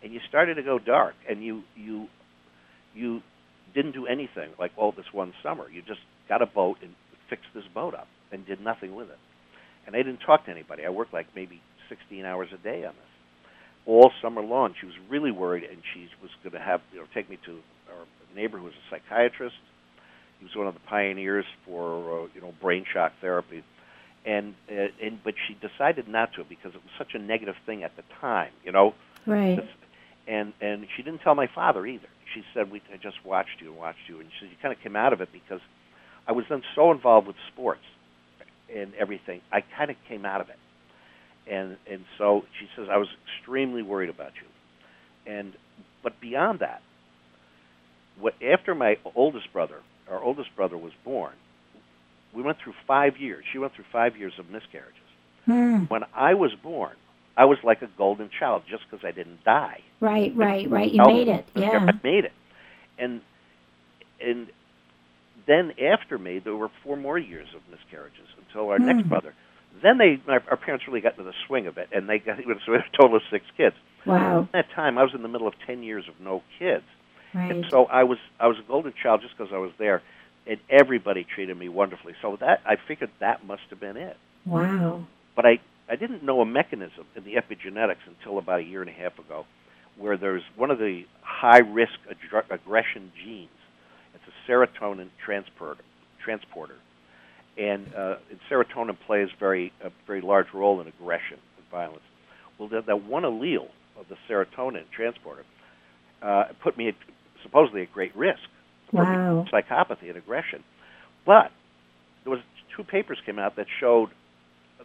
and 0.01 0.13
you 0.13 0.19
started 0.29 0.55
to 0.55 0.63
go 0.63 0.79
dark, 0.79 1.15
and 1.29 1.43
you 1.43 1.63
you 1.75 2.07
you 2.93 3.21
didn't 3.73 3.91
do 3.91 4.07
anything 4.07 4.49
like 4.59 4.71
all 4.77 4.91
this 4.91 5.11
one 5.11 5.33
summer. 5.43 5.69
You 5.69 5.81
just 5.81 6.01
got 6.27 6.41
a 6.41 6.45
boat 6.45 6.77
and 6.81 6.93
fixed 7.29 7.49
this 7.53 7.65
boat 7.73 7.93
up 7.93 8.07
and 8.31 8.45
did 8.45 8.61
nothing 8.61 8.95
with 8.95 9.09
it. 9.09 9.19
And 9.85 9.95
I 9.95 9.99
didn't 9.99 10.19
talk 10.19 10.45
to 10.45 10.51
anybody. 10.51 10.85
I 10.85 10.89
worked 10.89 11.13
like 11.13 11.27
maybe 11.35 11.61
16 11.89 12.25
hours 12.25 12.49
a 12.53 12.57
day 12.57 12.85
on 12.85 12.93
this 12.93 13.09
all 13.85 14.11
summer 14.21 14.41
long. 14.41 14.75
She 14.79 14.85
was 14.85 14.95
really 15.09 15.31
worried, 15.31 15.63
and 15.63 15.81
she 15.93 16.07
was 16.21 16.31
going 16.43 16.53
to 16.53 16.59
have 16.59 16.81
you 16.93 16.99
know 16.99 17.05
take 17.13 17.29
me 17.29 17.37
to 17.45 17.59
our 17.89 18.05
neighbor 18.35 18.57
who 18.57 18.65
was 18.65 18.73
a 18.73 18.95
psychiatrist. 18.95 19.55
He 20.39 20.45
was 20.45 20.55
one 20.55 20.67
of 20.67 20.73
the 20.73 20.79
pioneers 20.81 21.45
for 21.65 22.23
uh, 22.23 22.27
you 22.33 22.41
know 22.41 22.53
brain 22.61 22.85
shock 22.91 23.13
therapy, 23.19 23.63
and 24.25 24.53
uh, 24.69 24.87
and 25.01 25.23
but 25.23 25.33
she 25.47 25.55
decided 25.55 26.07
not 26.07 26.33
to 26.33 26.43
because 26.43 26.73
it 26.75 26.81
was 26.83 26.93
such 26.97 27.13
a 27.15 27.19
negative 27.19 27.55
thing 27.65 27.83
at 27.83 27.95
the 27.95 28.03
time. 28.21 28.51
You 28.63 28.71
know, 28.71 28.93
right. 29.25 29.59
and 30.27 30.53
and 30.61 30.87
she 30.95 31.03
didn't 31.03 31.21
tell 31.21 31.35
my 31.35 31.47
father 31.47 31.85
either. 31.85 32.07
She 32.33 32.43
said 32.53 32.71
we 32.71 32.81
I 32.93 32.97
just 32.97 33.23
watched 33.25 33.61
you 33.61 33.69
and 33.69 33.77
watched 33.77 34.07
you, 34.07 34.19
and 34.19 34.29
she 34.29 34.45
said 34.45 34.49
you 34.51 34.57
kind 34.61 34.73
of 34.75 34.81
came 34.81 34.95
out 34.95 35.13
of 35.13 35.21
it 35.21 35.29
because 35.31 35.61
I 36.27 36.31
was 36.31 36.45
then 36.49 36.61
so 36.75 36.91
involved 36.91 37.27
with 37.27 37.35
sports 37.51 37.81
and 38.73 38.93
everything. 38.95 39.41
I 39.51 39.61
kind 39.61 39.89
of 39.89 39.97
came 40.07 40.25
out 40.25 40.41
of 40.41 40.49
it, 40.49 40.59
and 41.51 41.77
and 41.89 42.05
so 42.17 42.43
she 42.59 42.67
says 42.75 42.87
I 42.91 42.97
was 42.97 43.07
extremely 43.25 43.81
worried 43.81 44.09
about 44.09 44.31
you, 44.41 45.31
and 45.31 45.53
but 46.03 46.19
beyond 46.21 46.59
that, 46.59 46.81
what 48.19 48.35
after 48.43 48.75
my 48.75 48.97
oldest 49.15 49.51
brother, 49.51 49.79
our 50.09 50.21
oldest 50.21 50.55
brother 50.55 50.77
was 50.77 50.93
born, 51.03 51.33
we 52.33 52.41
went 52.41 52.57
through 52.63 52.73
five 52.87 53.17
years. 53.17 53.43
She 53.51 53.57
went 53.57 53.73
through 53.73 53.85
five 53.91 54.17
years 54.17 54.33
of 54.37 54.49
miscarriages. 54.49 54.95
Hmm. 55.45 55.85
When 55.85 56.03
I 56.13 56.35
was 56.35 56.53
born, 56.61 56.95
I 57.37 57.45
was 57.45 57.57
like 57.63 57.81
a 57.81 57.89
golden 57.97 58.29
child 58.37 58.63
just 58.69 58.83
because 58.89 59.05
I 59.05 59.11
didn't 59.11 59.43
die. 59.43 59.79
Right, 60.01 60.33
right, 60.35 60.69
right. 60.69 60.91
You 60.91 61.03
made 61.05 61.27
it. 61.27 61.45
Yeah. 61.55 61.79
I 61.87 61.91
made 62.03 62.25
it. 62.25 62.33
And 62.97 63.21
and 64.21 64.47
then 65.47 65.71
after 65.79 66.17
me, 66.17 66.39
there 66.39 66.55
were 66.55 66.69
four 66.83 66.97
more 66.97 67.17
years 67.17 67.47
of 67.55 67.61
miscarriages 67.71 68.27
until 68.37 68.69
our 68.69 68.79
next 68.79 69.03
Hmm. 69.03 69.09
brother. 69.09 69.33
Then 69.81 69.97
they, 69.97 70.19
my, 70.27 70.39
our 70.49 70.57
parents 70.57 70.85
really 70.87 70.99
got 71.01 71.13
into 71.13 71.23
the 71.23 71.33
swing 71.47 71.67
of 71.67 71.77
it, 71.77 71.89
and 71.93 72.09
they 72.09 72.19
got 72.19 72.37
so 72.37 72.43
we 72.71 72.77
had 72.77 72.85
a 72.93 72.97
total 72.97 73.17
of 73.17 73.21
six 73.31 73.45
kids. 73.55 73.75
Wow. 74.05 74.41
At 74.41 74.51
that 74.51 74.65
time, 74.75 74.97
I 74.97 75.03
was 75.03 75.13
in 75.13 75.21
the 75.21 75.27
middle 75.27 75.47
of 75.47 75.53
ten 75.65 75.83
years 75.83 76.05
of 76.09 76.15
no 76.19 76.43
kids, 76.57 76.83
Right. 77.33 77.51
and 77.51 77.65
so 77.69 77.85
I 77.85 78.03
was 78.03 78.17
I 78.39 78.47
was 78.47 78.57
a 78.59 78.67
golden 78.67 78.93
child 79.01 79.21
just 79.21 79.37
because 79.37 79.53
I 79.53 79.57
was 79.59 79.71
there, 79.77 80.01
and 80.47 80.59
everybody 80.69 81.23
treated 81.23 81.55
me 81.57 81.69
wonderfully. 81.69 82.13
So 82.21 82.35
that 82.41 82.61
I 82.65 82.75
figured 82.87 83.11
that 83.19 83.45
must 83.45 83.61
have 83.69 83.79
been 83.79 83.95
it 83.97 84.17
Wow. 84.45 85.05
but 85.35 85.45
I, 85.45 85.59
I 85.89 85.95
didn't 85.95 86.23
know 86.23 86.41
a 86.41 86.45
mechanism 86.45 87.05
in 87.15 87.23
the 87.23 87.33
epigenetics 87.33 88.05
until 88.07 88.37
about 88.37 88.59
a 88.59 88.63
year 88.63 88.81
and 88.81 88.89
a 88.89 88.93
half 88.93 89.17
ago, 89.17 89.45
where 89.97 90.17
there's 90.17 90.43
one 90.55 90.71
of 90.71 90.77
the 90.77 91.03
high 91.21 91.59
risk 91.59 91.93
aggr- 92.09 92.49
aggression 92.51 93.11
genes. 93.23 93.49
It's 94.13 94.23
a 94.27 94.51
serotonin 94.51 95.09
transporter, 95.23 95.81
transporter, 96.23 96.75
and, 97.57 97.87
uh, 97.97 98.15
and 98.29 98.39
serotonin 98.49 98.97
plays 99.05 99.29
very 99.39 99.73
a 99.83 99.89
very 100.07 100.21
large 100.21 100.47
role 100.53 100.79
in 100.81 100.87
aggression 100.87 101.37
and 101.57 101.65
violence. 101.71 102.03
Well, 102.59 102.69
that, 102.69 102.85
that 102.85 103.03
one 103.03 103.23
allele 103.23 103.67
of 103.99 104.05
the 104.09 104.15
serotonin 104.29 104.83
transporter 104.95 105.43
uh, 106.21 106.45
put 106.63 106.77
me 106.77 106.89
at, 106.89 106.95
supposedly 107.43 107.81
at 107.83 107.91
great 107.93 108.15
risk 108.15 108.39
for 108.91 109.03
Wow. 109.03 109.45
psychopathy 109.51 110.09
and 110.09 110.17
aggression. 110.17 110.63
But 111.25 111.51
there 112.23 112.31
was 112.31 112.39
two 112.75 112.83
papers 112.83 113.17
came 113.25 113.39
out 113.39 113.55
that 113.57 113.67
showed 113.79 114.09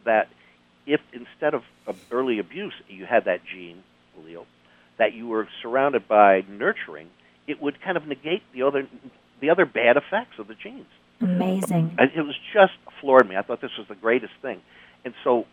that 0.04 0.28
if 0.86 1.00
instead 1.12 1.54
of, 1.54 1.62
of 1.86 1.96
early 2.10 2.38
abuse 2.38 2.74
you 2.88 3.06
had 3.06 3.24
that 3.24 3.40
gene 3.44 3.82
allele, 4.18 4.46
that 4.98 5.12
you 5.12 5.28
were 5.28 5.48
surrounded 5.62 6.06
by 6.06 6.44
nurturing, 6.48 7.08
it 7.46 7.60
would 7.60 7.80
kind 7.80 7.96
of 7.96 8.06
negate 8.06 8.42
the 8.52 8.62
other 8.62 8.86
the 9.40 9.50
other 9.50 9.66
bad 9.66 9.96
effects 9.96 10.38
of 10.38 10.46
the 10.48 10.54
genes. 10.54 10.86
Amazing. 11.20 11.96
It 11.98 12.22
was 12.22 12.36
just 12.52 12.72
floored 13.00 13.28
me. 13.28 13.36
I 13.36 13.42
thought 13.42 13.60
this 13.60 13.76
was 13.78 13.86
the 13.88 13.94
greatest 13.94 14.32
thing. 14.42 14.60
And 15.04 15.14
so, 15.22 15.44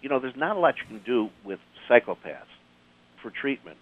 you 0.00 0.08
know, 0.08 0.20
there's 0.20 0.36
not 0.36 0.56
a 0.56 0.58
lot 0.58 0.74
you 0.78 0.86
can 0.86 1.04
do 1.04 1.30
with 1.44 1.58
psychopaths 1.88 2.52
for 3.22 3.30
treatment, 3.30 3.76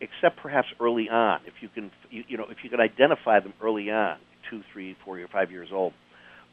except 0.00 0.36
perhaps 0.38 0.68
early 0.80 1.08
on. 1.08 1.40
If 1.46 1.54
you 1.60 1.68
can, 1.68 1.90
you, 2.10 2.24
you 2.28 2.36
know, 2.36 2.46
if 2.50 2.58
you 2.64 2.70
can 2.70 2.80
identify 2.80 3.40
them 3.40 3.54
early 3.62 3.90
on, 3.90 4.18
two, 4.50 4.62
three, 4.72 4.96
four, 5.04 5.18
or 5.18 5.28
five 5.28 5.50
years 5.50 5.68
old. 5.72 5.92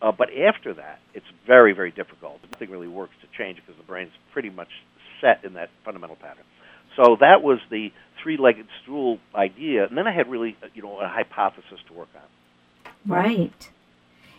Uh, 0.01 0.11
but 0.11 0.29
after 0.35 0.73
that, 0.73 0.99
it's 1.13 1.25
very, 1.45 1.73
very 1.73 1.91
difficult. 1.91 2.39
Nothing 2.51 2.71
really 2.71 2.87
works 2.87 3.13
to 3.21 3.27
change 3.37 3.57
because 3.57 3.75
the 3.77 3.83
brain's 3.83 4.11
pretty 4.33 4.49
much 4.49 4.69
set 5.19 5.43
in 5.45 5.53
that 5.53 5.69
fundamental 5.85 6.15
pattern. 6.15 6.43
So 6.95 7.17
that 7.19 7.43
was 7.43 7.59
the 7.69 7.91
three-legged 8.21 8.67
stool 8.83 9.19
idea, 9.35 9.85
and 9.85 9.97
then 9.97 10.07
I 10.07 10.11
had 10.11 10.29
really, 10.29 10.57
uh, 10.61 10.67
you 10.73 10.81
know, 10.81 10.99
a 10.99 11.07
hypothesis 11.07 11.79
to 11.87 11.93
work 11.93 12.09
on. 12.15 12.91
Right. 13.05 13.69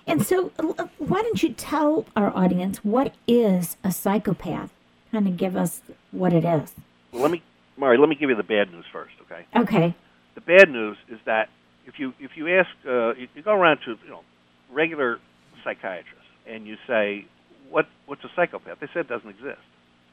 And 0.06 0.26
so, 0.26 0.50
uh, 0.58 0.86
why 0.98 1.22
don't 1.22 1.42
you 1.42 1.52
tell 1.52 2.06
our 2.16 2.36
audience 2.36 2.78
what 2.84 3.14
is 3.26 3.76
a 3.84 3.92
psychopath? 3.92 4.72
Kind 5.12 5.28
of 5.28 5.36
give 5.36 5.56
us 5.56 5.80
what 6.10 6.32
it 6.32 6.44
is. 6.44 6.74
Well, 7.12 7.22
let 7.22 7.30
me, 7.30 7.42
Mari, 7.76 7.98
let 7.98 8.08
me 8.08 8.16
give 8.16 8.30
you 8.30 8.36
the 8.36 8.42
bad 8.42 8.72
news 8.72 8.84
first, 8.92 9.14
okay? 9.22 9.46
Okay. 9.56 9.94
The 10.34 10.40
bad 10.40 10.70
news 10.70 10.96
is 11.08 11.18
that 11.26 11.48
if 11.86 11.98
you 11.98 12.14
if 12.18 12.36
you 12.36 12.48
ask, 12.48 12.70
uh, 12.86 13.14
you, 13.14 13.28
you 13.34 13.42
go 13.42 13.52
around 13.52 13.78
to 13.84 13.98
you 14.04 14.10
know 14.10 14.20
regular 14.70 15.18
psychiatrists 15.64 16.28
and 16.46 16.66
you 16.66 16.76
say, 16.86 17.26
what 17.70 17.86
what's 18.06 18.24
a 18.24 18.30
psychopath? 18.34 18.80
They 18.80 18.86
say 18.88 19.00
it 19.00 19.08
doesn't 19.08 19.28
exist. 19.28 19.62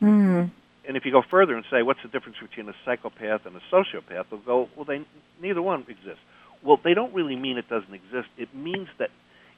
Mm. 0.01 0.51
And 0.87 0.97
if 0.97 1.05
you 1.05 1.11
go 1.11 1.21
further 1.29 1.55
and 1.55 1.65
say, 1.69 1.83
what's 1.83 2.01
the 2.01 2.07
difference 2.09 2.37
between 2.41 2.69
a 2.69 2.73
psychopath 2.85 3.45
and 3.45 3.55
a 3.55 3.61
sociopath? 3.71 4.25
They'll 4.29 4.39
go, 4.39 4.69
well, 4.75 4.85
they 4.85 5.05
neither 5.41 5.61
one 5.61 5.81
exists. 5.81 6.23
Well, 6.63 6.79
they 6.83 6.93
don't 6.93 7.13
really 7.13 7.35
mean 7.35 7.57
it 7.57 7.69
doesn't 7.69 7.93
exist. 7.93 8.27
It 8.37 8.53
means 8.53 8.87
that 8.97 9.09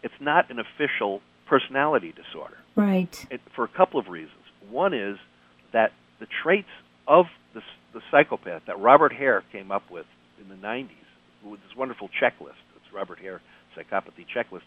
it's 0.04 0.20
not 0.20 0.50
an 0.52 0.60
official 0.60 1.22
personality 1.48 2.14
disorder. 2.14 2.58
Right. 2.76 3.26
it, 3.30 3.42
for 3.56 3.64
a 3.64 3.68
couple 3.68 4.00
of 4.00 4.08
reasons. 4.08 4.38
One 4.70 4.94
is 4.94 5.18
that 5.74 5.92
the 6.20 6.28
traits 6.44 6.70
of 7.08 7.26
the, 7.54 7.62
the 7.94 8.02
psychopath 8.10 8.64
that 8.68 8.80
Robert 8.80 9.12
Hare 9.14 9.44
came 9.52 9.72
up 9.72 9.90
with 9.92 10.06
in 10.40 10.48
the 10.50 10.56
90s, 10.56 10.88
with 11.44 11.60
this 11.62 11.76
wonderful 11.76 12.10
checklist, 12.10 12.62
it's 12.76 12.94
Robert 12.94 13.20
Hare 13.20 13.42
Psychopathy 13.76 14.26
Checklist, 14.34 14.62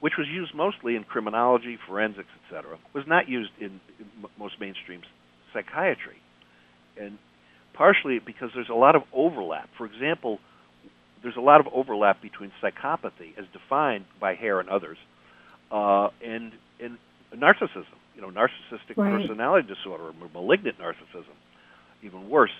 which 0.00 0.14
was 0.18 0.26
used 0.28 0.54
mostly 0.54 0.96
in 0.96 1.04
criminology, 1.04 1.78
forensics, 1.86 2.28
etc., 2.46 2.78
was 2.94 3.04
not 3.06 3.28
used 3.28 3.50
in, 3.60 3.80
in 3.98 4.06
m- 4.24 4.30
most 4.38 4.58
mainstream 4.60 5.02
psychiatry. 5.52 6.16
And 7.00 7.18
partially 7.74 8.18
because 8.18 8.50
there's 8.54 8.68
a 8.70 8.74
lot 8.74 8.96
of 8.96 9.02
overlap. 9.12 9.68
For 9.76 9.86
example, 9.86 10.38
there's 11.22 11.36
a 11.36 11.40
lot 11.40 11.60
of 11.60 11.66
overlap 11.72 12.22
between 12.22 12.50
psychopathy, 12.62 13.36
as 13.38 13.44
defined 13.52 14.04
by 14.20 14.34
Hare 14.34 14.60
and 14.60 14.68
others, 14.68 14.98
uh, 15.70 16.08
and, 16.24 16.52
and 16.80 16.98
narcissism. 17.36 17.84
you 18.16 18.22
know, 18.22 18.30
narcissistic 18.30 18.96
Right. 18.96 19.20
personality 19.20 19.68
disorder 19.68 20.04
or 20.04 20.28
malignant 20.34 20.78
narcissism, 20.78 21.34
even 22.02 22.28
worse, 22.28 22.50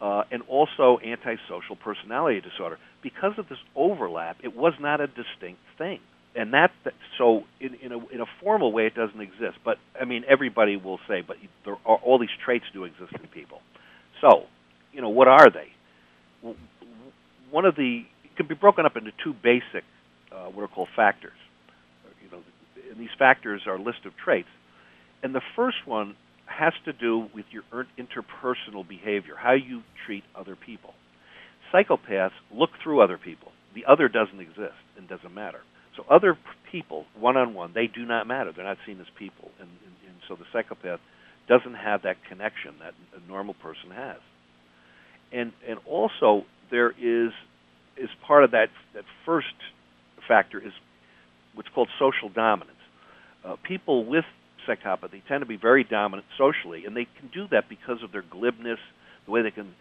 uh, 0.00 0.22
and 0.30 0.42
also 0.48 0.98
antisocial 1.04 1.76
personality 1.76 2.40
disorder. 2.40 2.78
Because 3.02 3.38
of 3.38 3.48
this 3.48 3.58
overlap, 3.74 4.38
it 4.42 4.56
was 4.56 4.74
not 4.80 5.00
a 5.00 5.06
distinct 5.06 5.60
thing, 5.78 6.00
and 6.36 6.52
that 6.52 6.70
so 7.18 7.42
in 7.60 7.74
in 7.82 7.92
a 7.92 7.98
in 8.08 8.20
a 8.20 8.26
formal 8.42 8.72
way 8.72 8.86
it 8.86 8.94
doesn't 8.94 9.20
exist. 9.20 9.58
But 9.64 9.78
I 10.00 10.04
mean, 10.04 10.24
everybody 10.28 10.76
will 10.76 10.98
say, 11.08 11.22
but 11.26 11.36
there 11.64 11.76
are 11.86 11.96
all 11.96 12.18
these 12.18 12.28
traits 12.44 12.64
do 12.72 12.84
exist 12.84 13.12
in 13.14 13.26
people. 13.28 13.60
So, 14.20 14.44
you 14.92 15.00
know, 15.00 15.08
what 15.08 15.28
are 15.28 15.50
they? 15.50 15.68
One 17.50 17.64
of 17.64 17.76
the 17.76 18.02
it 18.24 18.36
can 18.36 18.46
be 18.46 18.54
broken 18.54 18.84
up 18.86 18.96
into 18.96 19.12
two 19.24 19.32
basic 19.32 19.84
uh, 20.30 20.46
what 20.46 20.62
are 20.62 20.68
called 20.68 20.88
factors. 20.94 21.36
You 22.22 22.30
know, 22.30 22.42
and 22.90 23.00
these 23.00 23.14
factors 23.18 23.62
are 23.66 23.76
a 23.76 23.82
list 23.82 24.04
of 24.04 24.12
traits, 24.22 24.48
and 25.22 25.34
the 25.34 25.42
first 25.56 25.78
one 25.86 26.16
has 26.46 26.72
to 26.84 26.92
do 26.92 27.28
with 27.34 27.46
your 27.50 27.64
er- 27.72 27.88
interpersonal 27.98 28.86
behavior, 28.86 29.34
how 29.36 29.52
you 29.52 29.82
treat 30.06 30.24
other 30.34 30.56
people. 30.56 30.94
Psychopaths 31.72 32.30
look 32.54 32.70
through 32.82 33.00
other 33.02 33.18
people. 33.18 33.52
The 33.74 33.84
other 33.90 34.08
doesn't 34.08 34.40
exist 34.40 34.78
and 34.96 35.08
doesn't 35.08 35.34
matter. 35.34 35.60
So 35.96 36.04
other 36.10 36.36
people, 36.70 37.06
one 37.18 37.36
on 37.36 37.54
one, 37.54 37.72
they 37.74 37.86
do 37.86 38.04
not 38.04 38.26
matter. 38.26 38.52
They're 38.54 38.64
not 38.64 38.78
seen 38.86 39.00
as 39.00 39.06
people, 39.18 39.50
and, 39.58 39.68
and, 39.68 39.94
and 40.08 40.16
so 40.28 40.36
the 40.36 40.44
psychopath 40.52 41.00
doesn't 41.48 41.74
have 41.74 42.02
that 42.02 42.16
connection 42.28 42.74
that 42.80 42.94
a 43.16 43.28
normal 43.28 43.54
person 43.54 43.90
has. 43.92 44.18
And 45.32 45.52
and 45.68 45.78
also 45.86 46.44
there 46.70 46.90
is 46.90 47.32
is 47.96 48.10
part 48.26 48.44
of 48.44 48.50
that 48.52 48.68
that 48.94 49.04
first 49.24 49.54
factor 50.28 50.58
is 50.58 50.72
what's 51.54 51.68
called 51.74 51.88
social 51.98 52.28
dominance. 52.28 52.76
Uh, 53.44 53.56
people 53.62 54.04
with 54.04 54.24
psychopathy 54.68 55.22
tend 55.28 55.40
to 55.40 55.46
be 55.46 55.56
very 55.56 55.84
dominant 55.84 56.26
socially, 56.36 56.84
and 56.84 56.96
they 56.96 57.06
can 57.18 57.30
do 57.32 57.46
that 57.50 57.68
because 57.68 58.02
of 58.02 58.12
their 58.12 58.22
glibness, 58.22 58.78
the 59.24 59.30
way 59.30 59.42
they 59.42 59.50
can, 59.50 59.72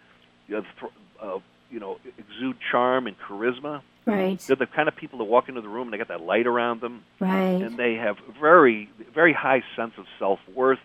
you 0.48 0.56
know, 0.56 0.62
th- 0.62 0.92
uh, 1.22 1.40
you 1.70 1.80
know 1.80 1.98
exude 2.18 2.58
charm 2.72 3.08
and 3.08 3.16
charisma. 3.18 3.82
Right. 4.06 4.40
They're 4.40 4.56
the 4.56 4.68
kind 4.68 4.88
of 4.88 4.96
people 4.96 5.20
that 5.20 5.26
walk 5.26 5.50
into 5.50 5.62
the 5.62 5.68
room 5.68 5.88
and 5.88 5.94
they 5.94 5.98
got 5.98 6.10
that 6.10 6.22
light 6.22 6.46
around 6.48 6.82
them, 6.82 7.04
Right. 7.20 7.62
and 7.62 7.78
they 7.78 7.96
have 7.96 8.18
very 8.40 8.90
very 9.14 9.34
high 9.34 9.64
sense 9.76 9.94
of 9.98 10.06
self 10.20 10.40
worth, 10.54 10.80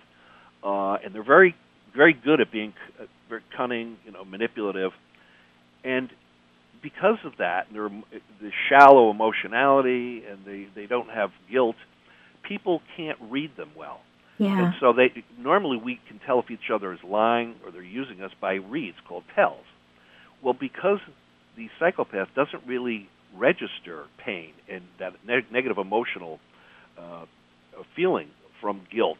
uh, 0.64 0.94
and 1.04 1.12
they're 1.14 1.22
very 1.22 1.54
very 1.94 2.12
good 2.12 2.40
at 2.40 2.50
being 2.50 2.72
c- 2.72 3.02
uh, 3.02 3.06
very 3.28 3.42
cunning, 3.56 3.98
you 4.06 4.12
know, 4.12 4.24
manipulative, 4.24 4.92
and 5.84 6.08
because 6.82 7.18
of 7.24 7.36
that, 7.38 7.66
and 7.68 7.76
their 7.76 7.88
the 8.40 8.50
shallow 8.68 9.10
emotionality, 9.10 10.24
and 10.24 10.44
they 10.46 10.66
they 10.74 10.86
don't 10.86 11.10
have 11.10 11.30
guilt. 11.50 11.76
People 12.42 12.80
can't 12.96 13.18
read 13.20 13.54
them 13.56 13.70
well. 13.76 14.00
Yeah. 14.38 14.58
And 14.66 14.74
so 14.80 14.94
they 14.94 15.12
normally 15.38 15.76
we 15.76 16.00
can 16.08 16.18
tell 16.20 16.38
if 16.38 16.50
each 16.50 16.70
other 16.72 16.92
is 16.94 17.04
lying 17.04 17.56
or 17.64 17.70
they're 17.70 17.82
using 17.82 18.22
us 18.22 18.32
by 18.40 18.54
reads 18.54 18.96
called 19.06 19.24
tells. 19.34 19.64
Well, 20.40 20.54
because 20.54 21.00
the 21.60 21.68
psychopath 21.78 22.28
doesn't 22.34 22.62
really 22.66 23.08
register 23.36 24.04
pain 24.18 24.52
and 24.68 24.82
that 24.98 25.12
ne- 25.26 25.46
negative 25.52 25.76
emotional 25.78 26.40
uh, 26.98 27.24
feeling 27.94 28.28
from 28.60 28.80
guilt, 28.90 29.18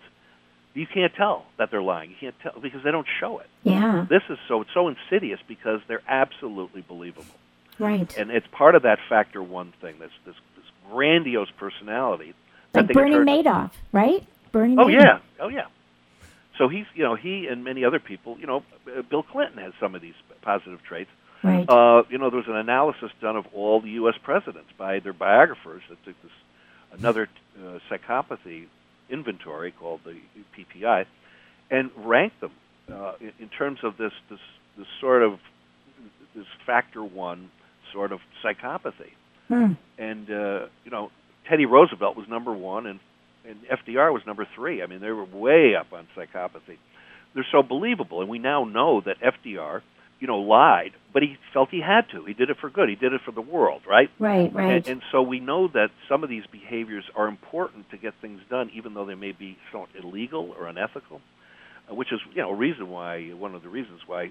you 0.75 0.87
can't 0.87 1.13
tell 1.15 1.45
that 1.59 1.71
they're 1.71 1.83
lying. 1.83 2.11
You 2.11 2.17
can't 2.19 2.35
tell 2.43 2.61
because 2.61 2.83
they 2.83 2.91
don't 2.91 3.07
show 3.21 3.39
it. 3.41 3.47
Yeah. 3.63 4.07
This 4.09 4.23
is 4.31 4.39
so 4.49 4.63
it's 4.63 4.71
so 4.73 4.89
insidious 4.89 5.41
because 5.47 5.81
they're 5.89 6.03
absolutely 6.09 6.83
believable, 6.89 7.35
Right. 7.79 8.17
and 8.17 8.31
it's 8.31 8.47
part 8.53 8.75
of 8.75 8.83
that 8.83 8.99
factor 9.09 9.43
one 9.43 9.73
thing. 9.83 9.97
This 9.99 10.11
this, 10.25 10.35
this 10.57 10.65
grandiose 10.91 11.51
personality 11.59 12.35
Like 12.75 12.89
Bernie 12.93 13.17
Madoff, 13.17 13.71
right? 13.93 14.25
Bernie 14.53 14.77
Oh 14.79 14.87
Madoff. 14.87 14.93
yeah, 15.03 15.19
oh 15.41 15.49
yeah. 15.49 15.67
So 16.59 16.69
he's, 16.69 16.85
you 16.95 17.05
know, 17.05 17.15
he 17.15 17.47
and 17.47 17.65
many 17.65 17.85
other 17.85 17.99
people, 17.99 18.37
you 18.39 18.47
know, 18.47 18.63
uh, 18.87 19.03
Bill 19.09 19.23
Clinton 19.23 19.59
has 19.59 19.73
some 19.81 19.95
of 19.95 20.03
these 20.03 20.15
positive 20.43 20.83
traits. 20.83 21.11
Right. 21.43 21.69
Uh, 21.69 22.03
you 22.11 22.19
know, 22.19 22.31
there 22.31 22.39
was 22.39 22.49
an 22.49 22.57
analysis 22.57 23.11
done 23.21 23.37
of 23.37 23.47
all 23.55 23.81
the 23.81 23.91
U.S. 23.91 24.15
presidents 24.23 24.71
by 24.77 24.99
their 24.99 25.13
biographers 25.13 25.83
that 25.89 26.03
took 26.05 26.21
this 26.23 26.33
another 26.93 27.29
uh, 27.59 27.79
psychopathy 27.89 28.67
inventory 29.09 29.73
called 29.73 30.01
the 30.05 30.17
PPI, 30.57 31.07
and 31.71 31.91
ranked 31.97 32.41
them 32.41 32.53
uh, 32.93 33.13
in, 33.21 33.33
in 33.41 33.49
terms 33.49 33.81
of 33.83 33.97
this 33.97 34.13
this 34.29 34.41
this 34.77 34.87
sort 35.01 35.23
of 35.23 35.39
this 36.35 36.47
factor 36.67 37.03
one 37.03 37.51
sort 37.93 38.13
of 38.13 38.21
psychopathy. 38.45 39.13
Hmm. 39.49 39.73
And 39.99 40.31
uh, 40.31 40.67
you 40.85 40.91
know, 40.91 41.11
Teddy 41.49 41.67
Roosevelt 41.67 42.17
was 42.17 42.29
number 42.29 42.53
one, 42.53 42.87
and 42.87 43.01
and 43.49 43.59
FDR 43.67 44.13
was 44.13 44.23
number 44.27 44.47
three. 44.55 44.83
I 44.83 44.87
mean, 44.87 45.01
they 45.01 45.11
were 45.11 45.25
way 45.25 45.75
up 45.75 45.93
on 45.93 46.07
psychopathy. 46.17 46.77
They're 47.35 47.47
so 47.51 47.63
believable, 47.63 48.21
and 48.21 48.29
we 48.29 48.39
now 48.39 48.65
know 48.65 49.01
that 49.03 49.17
FDR, 49.21 49.83
you 50.21 50.27
know, 50.27 50.39
lied, 50.39 50.93
but 51.13 51.23
he 51.23 51.37
felt 51.53 51.71
he 51.71 51.81
had 51.81 52.03
to. 52.11 52.25
He 52.27 52.35
did 52.35 52.51
it 52.51 52.59
for 52.61 52.69
good. 52.71 52.89
He 52.89 52.95
did 52.95 53.13
it 53.13 53.23
for 53.25 53.33
the 53.33 53.41
world, 53.41 53.83
right? 53.89 54.11
Right. 54.19 54.53
Right. 54.55 54.77
And, 54.77 54.87
and 54.87 55.03
so 55.11 55.23
we 55.23 55.41
know 55.41 55.67
that 55.69 55.89
some 56.09 56.23
of 56.23 56.29
these 56.31 56.45
behaviors 56.53 57.05
are 57.17 57.27
important 57.27 57.91
to 57.91 57.97
get 57.97 58.15
things 58.21 58.41
done, 58.51 58.71
even 58.75 58.95
though 58.95 59.07
they 59.07 59.15
may 59.15 59.33
be 59.33 59.57
somewhat 59.73 59.89
illegal 60.01 60.55
or 60.59 60.67
unethical, 60.69 61.21
uh, 61.91 61.95
which 61.95 62.13
is, 62.13 62.21
you 62.35 62.43
know, 62.43 62.51
a 62.51 62.55
reason 62.55 62.91
why 62.91 63.29
one 63.31 63.55
of 63.55 63.63
the 63.63 63.69
reasons 63.71 64.01
why 64.07 64.31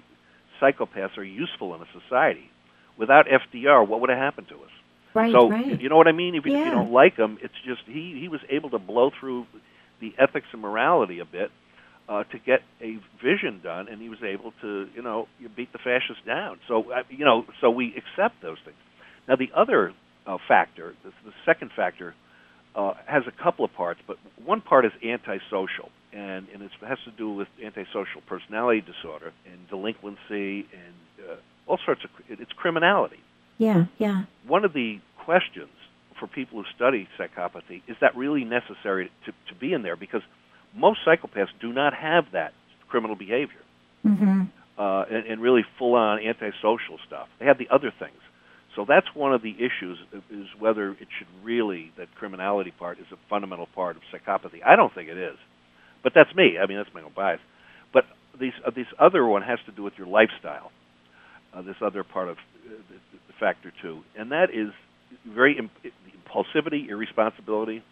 psychopaths 0.62 1.18
are 1.18 1.24
useful 1.24 1.74
in 1.74 1.80
a 1.82 1.86
society. 2.00 2.48
Without 2.96 3.26
FDR, 3.26 3.86
what 3.86 4.00
would 4.00 4.10
have 4.10 4.18
happened 4.18 4.48
to 4.48 4.54
us? 4.56 4.70
right. 5.14 5.32
so 5.32 5.50
right. 5.50 5.80
you 5.80 5.88
know 5.88 5.96
what 5.96 6.06
I 6.06 6.12
mean? 6.12 6.34
If, 6.36 6.46
you- 6.46 6.52
if 6.52 6.64
you 6.66 6.70
don't 6.70 6.92
like 6.92 7.16
him, 7.16 7.38
it's 7.42 7.54
just 7.66 7.80
he 7.86 8.16
he 8.20 8.28
was 8.28 8.40
able 8.48 8.70
to 8.70 8.78
blow 8.78 9.10
through 9.18 9.46
the 10.00 10.14
ethics 10.18 10.46
and 10.52 10.62
morality 10.62 11.18
a 11.18 11.24
bit 11.24 11.50
uh, 12.10 12.24
to 12.24 12.38
get 12.38 12.60
a 12.82 12.98
vision 13.22 13.60
done, 13.62 13.86
and 13.88 14.02
he 14.02 14.08
was 14.08 14.18
able 14.22 14.52
to 14.60 14.88
you 14.94 15.02
know 15.02 15.28
you 15.38 15.48
beat 15.48 15.72
the 15.72 15.78
fascists 15.78 16.22
down. 16.26 16.58
So 16.68 16.90
uh, 16.92 17.02
you 17.08 17.24
know 17.24 17.44
so 17.60 17.70
we 17.70 17.94
accept 17.96 18.42
those 18.42 18.58
things. 18.64 18.76
Now 19.28 19.36
the 19.36 19.50
other 19.56 19.94
uh, 20.26 20.38
factor, 20.48 20.94
the, 21.04 21.10
the 21.24 21.32
second 21.46 21.70
factor, 21.74 22.14
uh, 22.74 22.94
has 23.06 23.22
a 23.26 23.42
couple 23.42 23.64
of 23.64 23.72
parts, 23.72 24.00
but 24.06 24.16
one 24.44 24.60
part 24.60 24.84
is 24.84 24.92
antisocial, 25.04 25.90
and 26.12 26.48
and 26.52 26.62
it 26.62 26.72
has 26.86 26.98
to 27.04 27.12
do 27.12 27.32
with 27.32 27.48
antisocial 27.64 28.20
personality 28.26 28.80
disorder 28.80 29.32
and 29.46 29.68
delinquency 29.68 30.66
and 30.72 31.28
uh, 31.30 31.36
all 31.66 31.78
sorts 31.86 32.02
of 32.04 32.10
it's 32.28 32.52
criminality 32.52 33.20
yeah. 33.58 33.84
Yeah. 33.98 34.24
one 34.46 34.64
of 34.64 34.72
the 34.72 35.00
questions 35.24 35.68
for 36.18 36.26
people 36.26 36.62
who 36.62 36.64
study 36.74 37.06
psychopathy 37.18 37.82
is 37.86 37.96
that 38.00 38.16
really 38.16 38.44
necessary 38.44 39.10
to, 39.26 39.32
to 39.52 39.54
be 39.60 39.72
in 39.72 39.82
there 39.82 39.96
because 39.96 40.22
most 40.74 41.00
psychopaths 41.06 41.48
do 41.60 41.72
not 41.72 41.94
have 41.94 42.24
that 42.32 42.52
criminal 42.88 43.16
behavior 43.16 43.56
Mm-hmm. 44.06 44.44
uh, 44.78 45.02
and, 45.10 45.26
and 45.26 45.42
really 45.42 45.62
full 45.78 45.94
on 45.94 46.20
antisocial 46.20 46.98
stuff. 47.06 47.28
They 47.38 47.44
have 47.44 47.58
the 47.58 47.68
other 47.70 47.92
things. 47.98 48.16
So 48.74 48.86
that's 48.88 49.06
one 49.14 49.34
of 49.34 49.42
the 49.42 49.54
issues 49.54 49.98
is 50.30 50.46
whether 50.58 50.92
it 50.92 51.08
should 51.18 51.26
really 51.42 51.92
that 51.98 52.14
criminality 52.14 52.70
part 52.70 52.98
is 52.98 53.04
a 53.12 53.18
fundamental 53.28 53.66
part 53.74 53.96
of 53.96 54.02
psychopathy. 54.10 54.64
I 54.64 54.76
don't 54.76 54.94
think 54.94 55.10
it 55.10 55.18
is, 55.18 55.36
but 56.02 56.12
that's 56.14 56.34
me. 56.34 56.56
I 56.58 56.66
mean 56.66 56.78
that's 56.78 56.94
my 56.94 57.02
own 57.02 57.12
bias. 57.14 57.40
But 57.92 58.04
these 58.40 58.52
uh, 58.66 58.70
this 58.70 58.86
other 58.98 59.26
one 59.26 59.42
has 59.42 59.58
to 59.66 59.72
do 59.72 59.82
with 59.82 59.94
your 59.98 60.06
lifestyle. 60.06 60.70
Uh, 61.52 61.62
this 61.62 61.76
other 61.82 62.02
part 62.04 62.28
of 62.28 62.36
uh, 62.38 62.70
the, 62.88 63.18
the 63.26 63.32
factor 63.38 63.72
two, 63.82 64.00
and 64.16 64.30
that 64.32 64.48
is 64.50 64.68
very 65.26 65.58
imp- 65.58 65.72
impulsivity, 66.24 66.88
irresponsibility. 66.88 67.82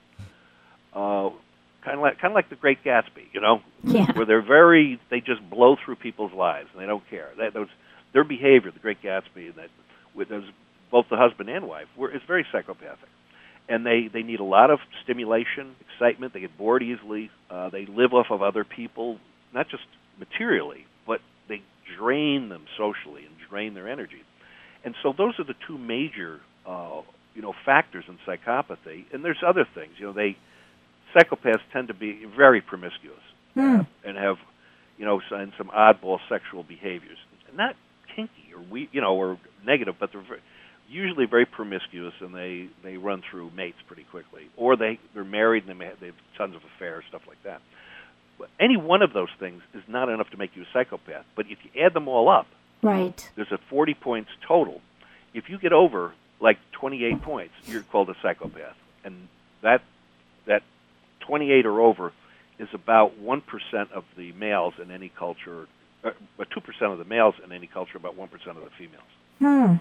Uh, 0.94 1.30
kind 1.88 1.98
of 1.98 2.02
like 2.02 2.18
kind 2.20 2.32
of 2.32 2.34
like 2.34 2.50
the 2.50 2.56
Great 2.56 2.82
Gatsby, 2.84 3.26
you 3.32 3.40
know, 3.40 3.62
Yeah. 3.82 4.12
where 4.12 4.26
they're 4.26 4.42
very 4.42 5.00
they 5.10 5.20
just 5.20 5.48
blow 5.48 5.76
through 5.84 5.96
people's 5.96 6.32
lives 6.32 6.68
and 6.72 6.82
they 6.82 6.86
don't 6.86 7.08
care. 7.08 7.30
That 7.38 7.54
those 7.54 7.68
their 8.12 8.24
behavior, 8.24 8.70
the 8.70 8.78
Great 8.80 9.02
Gatsby, 9.02 9.46
and 9.46 9.54
that 9.56 9.68
with 10.14 10.28
those 10.28 10.44
both 10.90 11.06
the 11.10 11.16
husband 11.16 11.48
and 11.50 11.66
wife, 11.68 11.86
were 11.96 12.10
is 12.14 12.22
very 12.26 12.46
psychopathic, 12.52 13.08
and 13.68 13.84
they 13.86 14.08
they 14.12 14.22
need 14.22 14.40
a 14.40 14.44
lot 14.44 14.70
of 14.70 14.78
stimulation, 15.04 15.74
excitement. 15.80 16.32
They 16.34 16.40
get 16.40 16.56
bored 16.58 16.82
easily. 16.82 17.30
Uh, 17.50 17.70
they 17.70 17.86
live 17.86 18.12
off 18.14 18.26
of 18.30 18.42
other 18.42 18.64
people, 18.64 19.18
not 19.54 19.68
just 19.68 19.84
materially, 20.18 20.86
but 21.06 21.20
they 21.48 21.62
drain 21.96 22.48
them 22.48 22.64
socially 22.76 23.24
and 23.24 23.34
drain 23.48 23.74
their 23.74 23.88
energy. 23.88 24.22
And 24.84 24.94
so 25.02 25.12
those 25.16 25.38
are 25.38 25.44
the 25.44 25.54
two 25.66 25.78
major 25.78 26.40
uh, 26.66 27.02
you 27.34 27.42
know 27.42 27.54
factors 27.64 28.04
in 28.08 28.18
psychopathy. 28.26 29.04
And 29.12 29.24
there's 29.24 29.42
other 29.46 29.66
things. 29.74 29.92
You 29.98 30.06
know, 30.06 30.12
they 30.12 30.36
psychopaths 31.14 31.60
tend 31.72 31.88
to 31.88 31.94
be 31.94 32.24
very 32.36 32.60
promiscuous 32.60 33.20
Hmm. 33.54 33.80
and 34.04 34.16
have, 34.16 34.36
you 34.98 35.04
know, 35.04 35.20
and 35.30 35.52
some 35.58 35.68
oddball 35.68 36.18
sexual 36.28 36.62
behaviors. 36.62 37.18
Not 37.54 37.76
kinky 38.14 38.52
or 38.54 38.60
we, 38.70 38.88
you 38.92 39.00
know, 39.00 39.16
or 39.16 39.38
negative, 39.64 39.96
but 39.98 40.12
they're 40.12 40.20
very, 40.20 40.40
usually 40.88 41.26
very 41.26 41.44
promiscuous 41.46 42.14
and 42.20 42.34
they 42.34 42.68
they 42.82 42.96
run 42.96 43.22
through 43.30 43.50
mates 43.56 43.78
pretty 43.86 44.04
quickly, 44.04 44.48
or 44.56 44.76
they 44.76 44.98
they're 45.14 45.24
married 45.24 45.64
and 45.64 45.70
they, 45.70 45.74
may 45.74 45.86
have, 45.86 46.00
they 46.00 46.06
have 46.06 46.14
tons 46.36 46.54
of 46.54 46.62
affairs, 46.76 47.04
stuff 47.08 47.22
like 47.26 47.42
that. 47.44 47.60
But 48.38 48.48
any 48.60 48.76
one 48.76 49.02
of 49.02 49.12
those 49.12 49.30
things 49.40 49.62
is 49.74 49.82
not 49.88 50.08
enough 50.08 50.30
to 50.30 50.36
make 50.36 50.54
you 50.54 50.62
a 50.62 50.66
psychopath. 50.72 51.24
But 51.34 51.46
if 51.50 51.58
you 51.64 51.82
add 51.82 51.94
them 51.94 52.06
all 52.06 52.28
up, 52.28 52.46
Right. 52.82 53.28
there's 53.34 53.50
a 53.50 53.58
40 53.70 53.94
points 53.94 54.30
total. 54.46 54.80
If 55.34 55.48
you 55.50 55.58
get 55.58 55.72
over 55.72 56.12
like 56.40 56.58
28 56.72 57.20
points, 57.22 57.54
you're 57.66 57.82
called 57.82 58.08
a 58.10 58.14
psychopath, 58.22 58.76
and 59.04 59.26
that 59.62 59.82
28 61.28 61.66
or 61.66 61.80
over 61.80 62.12
is 62.58 62.68
about 62.72 63.18
one 63.18 63.40
percent 63.40 63.92
of 63.92 64.04
the 64.16 64.32
males 64.32 64.74
in 64.82 64.90
any 64.90 65.10
culture, 65.10 65.68
uh, 66.02 66.10
two 66.52 66.60
percent 66.60 66.90
of 66.90 66.98
the 66.98 67.04
males 67.04 67.34
in 67.44 67.52
any 67.52 67.66
culture, 67.66 67.96
about 67.96 68.16
one 68.16 68.28
percent 68.28 68.56
of 68.56 68.64
the 68.64 68.70
females. 68.76 69.04
Hmm. 69.38 69.76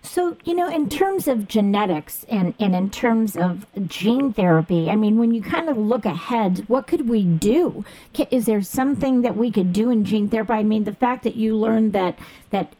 So, 0.00 0.36
you 0.44 0.54
know, 0.54 0.68
in 0.68 0.88
terms 0.88 1.26
of 1.26 1.48
genetics 1.48 2.24
and, 2.28 2.54
and 2.60 2.74
in 2.74 2.88
terms 2.88 3.36
of 3.36 3.66
gene 3.88 4.32
therapy, 4.32 4.88
I 4.88 4.96
mean, 4.96 5.18
when 5.18 5.34
you 5.34 5.42
kind 5.42 5.68
of 5.68 5.76
look 5.76 6.06
ahead, 6.06 6.64
what 6.68 6.86
could 6.86 7.08
we 7.08 7.24
do? 7.24 7.84
Is 8.30 8.46
there 8.46 8.62
something 8.62 9.22
that 9.22 9.36
we 9.36 9.50
could 9.50 9.72
do 9.72 9.90
in 9.90 10.04
gene 10.04 10.28
therapy? 10.28 10.52
I 10.52 10.62
mean, 10.62 10.84
the 10.84 10.94
fact 10.94 11.24
that 11.24 11.34
you 11.34 11.56
learned 11.56 11.92
that, 11.94 12.18
that 12.50 12.72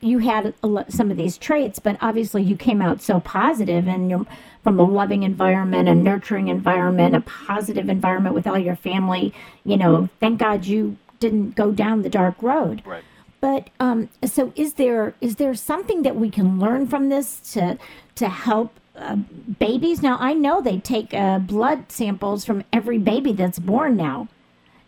you 0.00 0.18
had 0.18 0.54
some 0.88 1.10
of 1.10 1.16
these 1.16 1.38
traits, 1.38 1.78
but 1.78 1.96
obviously 2.00 2.42
you 2.42 2.56
came 2.56 2.82
out 2.82 3.00
so 3.00 3.20
positive 3.20 3.86
and 3.86 4.10
you're 4.10 4.26
from 4.62 4.78
a 4.78 4.82
loving 4.82 5.22
environment, 5.22 5.88
a 5.88 5.94
nurturing 5.94 6.48
environment, 6.48 7.14
a 7.14 7.20
positive 7.20 7.88
environment 7.88 8.34
with 8.34 8.46
all 8.46 8.58
your 8.58 8.76
family. 8.76 9.32
You 9.64 9.76
know, 9.76 10.08
thank 10.18 10.38
God 10.38 10.66
you 10.66 10.96
didn't 11.20 11.54
go 11.54 11.70
down 11.70 12.02
the 12.02 12.08
dark 12.08 12.42
road. 12.42 12.82
Right. 12.84 13.04
But 13.40 13.70
um, 13.78 14.10
so 14.24 14.52
is 14.54 14.74
there 14.74 15.14
is 15.20 15.36
there 15.36 15.54
something 15.54 16.02
that 16.02 16.16
we 16.16 16.30
can 16.30 16.58
learn 16.58 16.86
from 16.86 17.08
this 17.08 17.40
to 17.52 17.78
to 18.16 18.28
help 18.28 18.78
uh, 18.96 19.16
babies? 19.58 20.02
Now 20.02 20.18
I 20.20 20.34
know 20.34 20.60
they 20.60 20.78
take 20.78 21.14
uh, 21.14 21.38
blood 21.38 21.90
samples 21.90 22.44
from 22.44 22.64
every 22.72 22.98
baby 22.98 23.32
that's 23.32 23.58
born 23.58 23.96
now, 23.96 24.28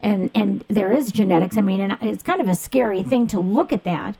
and 0.03 0.31
and 0.35 0.65
there 0.69 0.93
is 0.93 1.13
genetics. 1.13 1.57
I 1.57 1.63
mean, 1.63 1.81
and 1.81 1.97
it's 2.03 2.23
kind 2.23 2.43
of 2.43 2.49
a 2.49 2.55
scary 2.55 3.03
thing 3.03 3.27
to 3.29 3.41
look 3.41 3.73
at 3.73 3.85
that. 3.85 4.17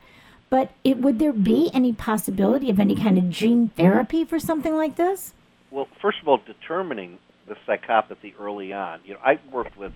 But 0.53 0.69
it, 0.83 0.99
would 0.99 1.17
there 1.17 1.33
be 1.33 1.71
any 1.73 1.93
possibility 1.93 2.69
of 2.69 2.79
any 2.79 2.95
kind 2.95 3.17
of 3.17 3.31
gene 3.31 3.71
therapy 3.75 4.23
for 4.23 4.37
something 4.37 4.75
like 4.75 4.97
this? 4.97 5.33
Well, 5.71 5.87
first 5.99 6.19
of 6.21 6.27
all, 6.27 6.37
determining 6.45 7.17
the 7.47 7.55
psychopathy 7.67 8.35
early 8.39 8.71
on. 8.71 8.99
You 9.03 9.15
know, 9.15 9.19
I 9.25 9.39
worked 9.51 9.75
with 9.75 9.93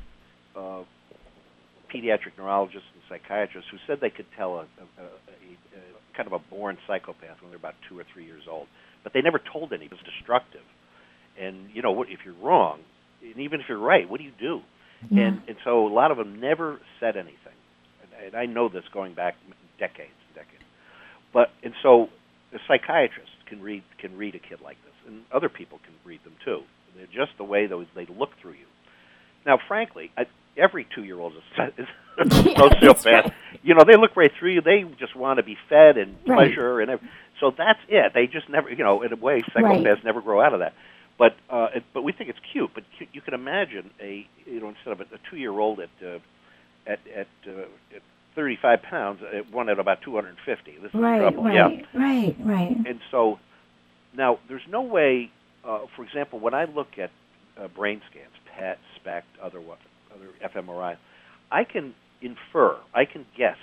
uh, 0.55 0.79
pediatric 1.93 2.39
neurologists 2.39 2.87
and 2.91 3.03
psychiatrists 3.07 3.69
who 3.69 3.77
said 3.85 3.99
they 4.01 4.09
could 4.09 4.25
tell 4.35 4.55
a, 4.55 4.61
a, 4.61 5.03
a, 5.03 5.05
a 5.05 6.15
kind 6.15 6.25
of 6.25 6.33
a 6.33 6.39
born 6.39 6.79
psychopath 6.87 7.39
when 7.39 7.51
they're 7.51 7.59
about 7.59 7.75
two 7.87 7.99
or 7.99 8.05
three 8.11 8.25
years 8.25 8.45
old, 8.49 8.65
but 9.03 9.13
they 9.13 9.21
never 9.21 9.39
told 9.53 9.71
any. 9.73 9.85
It 9.85 9.91
was 9.91 9.99
destructive. 10.03 10.65
And 11.39 11.69
you 11.71 11.83
know, 11.83 11.91
what 11.91 12.09
if 12.09 12.21
you're 12.25 12.33
wrong, 12.33 12.79
and 13.21 13.37
even 13.37 13.61
if 13.61 13.67
you're 13.69 13.77
right, 13.77 14.09
what 14.09 14.17
do 14.17 14.23
you 14.23 14.33
do? 14.39 14.61
Yeah. 15.11 15.27
And 15.27 15.41
and 15.47 15.57
so 15.63 15.85
a 15.85 15.93
lot 15.93 16.09
of 16.09 16.17
them 16.17 16.41
never 16.41 16.81
said 16.99 17.15
anything. 17.15 17.53
And, 18.01 18.25
and 18.25 18.35
I 18.35 18.47
know 18.47 18.69
this 18.69 18.85
going 18.91 19.13
back 19.13 19.35
decades 19.45 19.57
decades. 19.77 20.09
But 21.37 21.51
and 21.61 21.75
so 21.83 22.09
a 22.51 22.57
psychiatrist 22.67 23.29
can 23.45 23.61
read 23.61 23.83
can 23.99 24.17
read 24.17 24.33
a 24.33 24.39
kid 24.39 24.59
like 24.63 24.77
this, 24.83 24.93
and 25.05 25.21
other 25.31 25.49
people 25.49 25.79
can 25.83 25.93
read 26.03 26.23
them 26.23 26.33
too. 26.43 26.61
They're 26.95 27.05
just 27.05 27.37
the 27.37 27.43
way 27.43 27.67
those 27.67 27.85
they 27.93 28.07
look 28.07 28.31
through 28.41 28.53
you. 28.53 28.65
Now, 29.45 29.59
frankly, 29.67 30.09
I, 30.17 30.25
every 30.57 30.87
two 30.95 31.03
year 31.03 31.19
old 31.19 31.33
is, 31.33 31.43
is 31.77 31.85
a 32.17 32.23
sociopath. 32.23 33.05
Right. 33.05 33.33
You 33.61 33.75
know, 33.75 33.83
they 33.85 33.97
look 33.97 34.15
right 34.15 34.31
through 34.39 34.53
you. 34.53 34.61
They 34.61 34.83
just 34.97 35.15
want 35.15 35.37
to 35.37 35.43
be 35.43 35.55
fed 35.69 35.99
and 35.99 36.25
pleasure, 36.25 36.77
right. 36.77 36.89
and 36.89 36.99
so 37.39 37.53
that's 37.55 37.81
it. 37.87 38.13
They 38.15 38.25
just 38.25 38.49
never, 38.49 38.71
you 38.71 38.83
know, 38.83 39.03
in 39.03 39.13
a 39.13 39.15
way, 39.15 39.43
psychopaths 39.55 39.85
right. 39.85 40.03
never 40.03 40.21
grow 40.21 40.41
out 40.41 40.55
of 40.55 40.61
that. 40.61 40.73
But 41.19 41.35
uh, 41.51 41.67
it, 41.75 41.83
but 41.93 42.01
we 42.01 42.13
think 42.13 42.31
it's 42.31 42.39
cute. 42.51 42.71
But 42.73 42.83
you 43.13 43.21
can 43.21 43.35
imagine 43.35 43.91
a 44.01 44.27
you 44.47 44.59
know 44.59 44.69
instead 44.69 44.93
of 44.93 45.01
a, 45.01 45.03
a 45.03 45.19
two 45.29 45.37
year 45.37 45.51
old 45.51 45.81
at 45.81 45.89
uh, 46.03 46.17
at 46.87 46.99
at, 47.15 47.27
uh, 47.47 47.67
at 47.95 48.01
35 48.37 48.83
pounds, 48.83 49.19
one 49.51 49.67
at 49.67 49.79
about 49.79 49.97
250. 50.03 50.71
This 50.71 50.93
is 50.93 50.93
right, 50.93 51.19
trouble. 51.19 51.43
Right, 51.43 51.55
yeah. 51.55 51.99
right, 51.99 52.35
right. 52.39 52.77
And 52.87 52.99
so 53.09 53.39
now 54.15 54.37
there's 54.47 54.61
no 54.69 54.83
way. 54.83 55.31
Uh, 55.65 55.79
for 55.95 56.05
example, 56.05 56.39
when 56.39 56.53
I 56.53 56.65
look 56.65 56.99
at 56.99 57.09
uh, 57.59 57.67
brain 57.67 57.99
scans, 58.09 58.31
PET, 58.55 58.77
SPECT, 58.95 59.25
other 59.41 59.59
other 59.59 60.53
fMRI, 60.55 60.97
I 61.51 61.63
can 61.63 61.95
infer, 62.21 62.77
I 62.93 63.05
can 63.05 63.25
guess, 63.35 63.57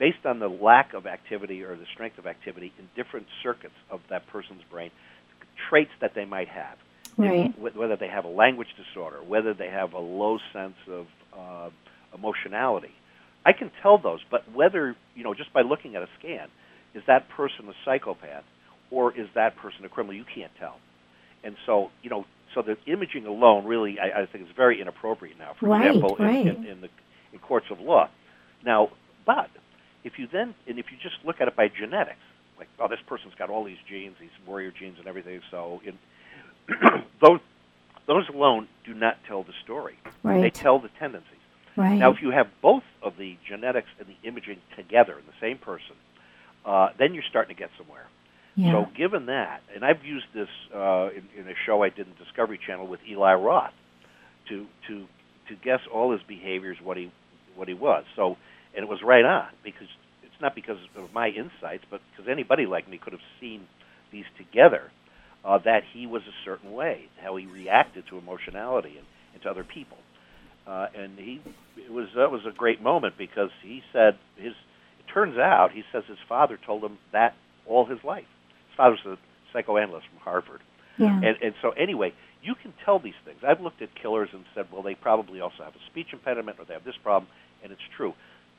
based 0.00 0.26
on 0.26 0.40
the 0.40 0.48
lack 0.48 0.94
of 0.94 1.06
activity 1.06 1.62
or 1.62 1.76
the 1.76 1.86
strength 1.94 2.18
of 2.18 2.26
activity 2.26 2.72
in 2.80 2.88
different 2.96 3.26
circuits 3.40 3.74
of 3.88 4.00
that 4.10 4.26
person's 4.26 4.62
brain, 4.68 4.90
traits 5.70 5.92
that 6.00 6.16
they 6.16 6.24
might 6.24 6.48
have. 6.48 6.76
Right. 7.16 7.54
Whether 7.56 7.94
they 7.94 8.08
have 8.08 8.24
a 8.24 8.28
language 8.28 8.74
disorder, 8.76 9.18
whether 9.22 9.54
they 9.54 9.68
have 9.68 9.92
a 9.92 10.00
low 10.00 10.38
sense 10.52 10.74
of 10.88 11.06
uh, 11.38 11.70
emotionality, 12.14 12.90
I 13.44 13.52
can 13.52 13.70
tell 13.82 13.98
those. 13.98 14.20
But 14.30 14.50
whether 14.52 14.96
you 15.14 15.24
know, 15.24 15.34
just 15.34 15.52
by 15.52 15.62
looking 15.62 15.96
at 15.96 16.02
a 16.02 16.08
scan, 16.18 16.48
is 16.94 17.02
that 17.06 17.28
person 17.28 17.68
a 17.68 17.72
psychopath 17.84 18.44
or 18.90 19.16
is 19.18 19.28
that 19.34 19.56
person 19.56 19.84
a 19.84 19.88
criminal? 19.88 20.14
You 20.14 20.24
can't 20.34 20.52
tell. 20.58 20.76
And 21.44 21.56
so, 21.66 21.90
you 22.02 22.10
know, 22.10 22.24
so 22.54 22.62
the 22.62 22.76
imaging 22.86 23.26
alone 23.26 23.64
really, 23.64 23.98
I, 23.98 24.22
I 24.22 24.26
think, 24.26 24.44
is 24.44 24.54
very 24.54 24.80
inappropriate 24.80 25.38
now. 25.38 25.54
For 25.58 25.68
right, 25.68 25.86
example, 25.86 26.16
right. 26.18 26.46
In, 26.46 26.48
in, 26.48 26.66
in 26.66 26.80
the 26.82 26.88
in 27.32 27.38
courts 27.38 27.66
of 27.70 27.80
law. 27.80 28.08
Now, 28.64 28.90
but 29.26 29.50
if 30.04 30.18
you 30.18 30.28
then 30.30 30.54
and 30.66 30.78
if 30.78 30.86
you 30.90 30.98
just 31.02 31.16
look 31.24 31.40
at 31.40 31.48
it 31.48 31.56
by 31.56 31.68
genetics, 31.68 32.18
like 32.58 32.68
oh, 32.78 32.88
this 32.88 33.00
person's 33.06 33.34
got 33.34 33.50
all 33.50 33.64
these 33.64 33.78
genes, 33.88 34.16
these 34.20 34.30
warrior 34.46 34.70
genes, 34.70 34.98
and 34.98 35.06
everything. 35.06 35.40
So, 35.50 35.80
in, 35.84 35.98
those 37.20 37.40
those 38.06 38.28
alone 38.28 38.68
do 38.84 38.94
not 38.94 39.16
tell 39.26 39.42
the 39.42 39.52
story. 39.64 39.98
Right. 40.22 40.42
They 40.42 40.50
tell 40.50 40.78
the 40.78 40.90
tendencies. 40.98 41.38
Right. 41.76 41.96
Now, 41.96 42.12
if 42.12 42.18
you 42.20 42.30
have 42.30 42.46
both 42.60 42.82
of 43.02 43.14
the 43.18 43.36
genetics 43.48 43.88
and 43.98 44.08
the 44.08 44.28
imaging 44.28 44.58
together 44.76 45.18
in 45.18 45.24
the 45.26 45.32
same 45.40 45.58
person, 45.58 45.96
uh, 46.66 46.88
then 46.98 47.14
you're 47.14 47.24
starting 47.28 47.54
to 47.54 47.58
get 47.58 47.70
somewhere. 47.78 48.06
Yeah. 48.56 48.72
So, 48.72 48.86
given 48.96 49.26
that, 49.26 49.62
and 49.74 49.84
I've 49.84 50.04
used 50.04 50.26
this 50.34 50.48
uh, 50.74 51.08
in, 51.08 51.40
in 51.40 51.48
a 51.48 51.54
show 51.64 51.82
I 51.82 51.88
did 51.88 52.06
in 52.06 52.12
Discovery 52.22 52.60
Channel 52.64 52.86
with 52.86 53.00
Eli 53.08 53.34
Roth 53.34 53.72
to 54.48 54.66
to 54.88 55.06
to 55.48 55.54
guess 55.64 55.80
all 55.92 56.12
his 56.12 56.20
behaviors, 56.28 56.76
what 56.82 56.98
he 56.98 57.10
what 57.56 57.68
he 57.68 57.74
was. 57.74 58.04
So, 58.14 58.36
and 58.76 58.84
it 58.84 58.88
was 58.88 59.00
right 59.02 59.24
on 59.24 59.48
because 59.64 59.88
it's 60.22 60.40
not 60.40 60.54
because 60.54 60.76
of 60.96 61.12
my 61.14 61.28
insights, 61.28 61.84
but 61.90 62.02
because 62.10 62.30
anybody 62.30 62.66
like 62.66 62.88
me 62.88 62.98
could 62.98 63.14
have 63.14 63.22
seen 63.40 63.66
these 64.10 64.26
together. 64.36 64.90
Uh, 65.44 65.58
that 65.58 65.82
he 65.92 66.06
was 66.06 66.22
a 66.22 66.44
certain 66.44 66.70
way, 66.70 67.08
how 67.20 67.34
he 67.34 67.46
reacted 67.46 68.04
to 68.08 68.16
emotionality 68.16 68.94
and, 68.96 69.04
and 69.34 69.42
to 69.42 69.50
other 69.50 69.64
people, 69.64 69.96
uh, 70.66 70.86
and 70.94 71.18
he 71.18 71.40
it 71.76 71.92
was 71.92 72.08
that 72.16 72.30
was 72.30 72.42
a 72.46 72.52
great 72.52 72.82
moment 72.82 73.14
because 73.18 73.50
he 73.62 73.82
said 73.92 74.18
his. 74.36 74.52
It 74.98 75.12
turns 75.12 75.36
out 75.36 75.72
he 75.72 75.82
says 75.92 76.04
his 76.08 76.18
father 76.28 76.58
told 76.64 76.82
him 76.82 76.98
that 77.12 77.34
all 77.66 77.84
his 77.84 78.02
life 78.04 78.24
his 78.68 78.76
father 78.76 78.96
was 79.04 79.18
a 79.18 79.52
psychoanalyst 79.52 80.06
from 80.08 80.18
Harvard. 80.20 80.60
Yeah. 80.98 81.14
And, 81.16 81.36
and 81.42 81.54
so, 81.62 81.70
anyway, 81.70 82.12
you 82.42 82.54
can 82.54 82.72
tell 82.84 82.98
these 82.98 83.14
things. 83.24 83.38
I've 83.46 83.60
looked 83.60 83.82
at 83.82 83.94
killers 83.94 84.30
and 84.32 84.44
said, 84.54 84.66
well, 84.72 84.82
they 84.82 84.94
probably 84.94 85.40
also 85.40 85.62
have 85.64 85.74
a 85.74 85.90
speech 85.90 86.08
impediment 86.12 86.58
or 86.58 86.64
they 86.64 86.74
have 86.74 86.84
this 86.84 86.96
problem, 87.02 87.30
and 87.62 87.72
it's 87.72 87.82
true. 87.96 88.14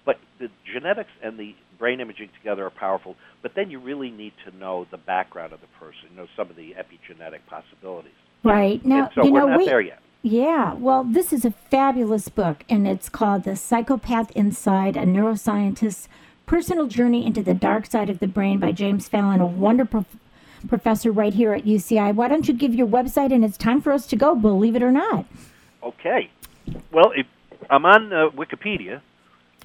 But 0.06 0.18
the 0.40 0.50
genetics 0.72 1.12
and 1.24 1.40
the 1.40 1.56
brain 1.80 2.00
imaging 2.00 2.30
together 2.38 2.66
are 2.66 2.72
powerful. 2.72 3.16
But 3.42 3.54
then 3.56 3.72
you 3.72 3.80
really 3.80 4.12
need 4.12 4.34
to 4.46 4.56
know 4.56 4.86
the 4.92 4.98
background 4.98 5.54
of 5.54 5.62
the 5.62 5.68
person, 5.80 6.10
you 6.12 6.18
know, 6.18 6.28
some 6.36 6.50
of 6.50 6.56
the 6.56 6.76
epigenetic 6.76 7.40
possibilities. 7.48 8.12
Right. 8.44 8.84
Now, 8.86 9.06
and 9.06 9.10
so 9.16 9.24
you 9.24 9.32
we're 9.32 9.40
know, 9.42 9.48
not 9.48 9.60
we, 9.60 9.66
there 9.66 9.82
yet. 9.82 10.00
Yeah, 10.26 10.74
well, 10.76 11.04
this 11.04 11.34
is 11.34 11.44
a 11.44 11.52
fabulous 11.52 12.30
book, 12.30 12.64
and 12.70 12.88
it's 12.88 13.10
called 13.10 13.44
The 13.44 13.58
Psychopath 13.58 14.32
Inside, 14.32 14.96
a 14.96 15.02
neuroscientist's 15.02 16.08
Personal 16.46 16.88
Journey 16.88 17.26
into 17.26 17.44
the 17.44 17.54
Dark 17.54 17.86
Side 17.88 18.10
of 18.10 18.20
the 18.20 18.28
Brain 18.28 18.58
by 18.58 18.72
James 18.72 19.10
Fallon, 19.10 19.42
a 19.42 19.46
wonderful 19.46 20.06
professor 20.70 21.12
right 21.12 21.34
here 21.34 21.54
at 21.54 21.66
UCI. 21.66 22.16
Why 22.16 22.30
don't 22.30 22.48
you 22.48 22.54
give 22.54 22.74
your 22.74 22.88
website 22.88 23.34
and 23.34 23.44
it's 23.44 23.58
time 23.58 23.82
for 23.82 23.92
us 23.92 24.08
to 24.08 24.16
go, 24.16 24.34
believe 24.34 24.78
it 24.78 24.84
or 24.84 24.94
not? 24.94 25.26
Okay. 25.82 26.30
Well, 26.92 27.12
if, 27.16 27.28
I'm 27.70 27.86
on 27.86 28.14
uh, 28.14 28.30
Wikipedia. 28.30 29.02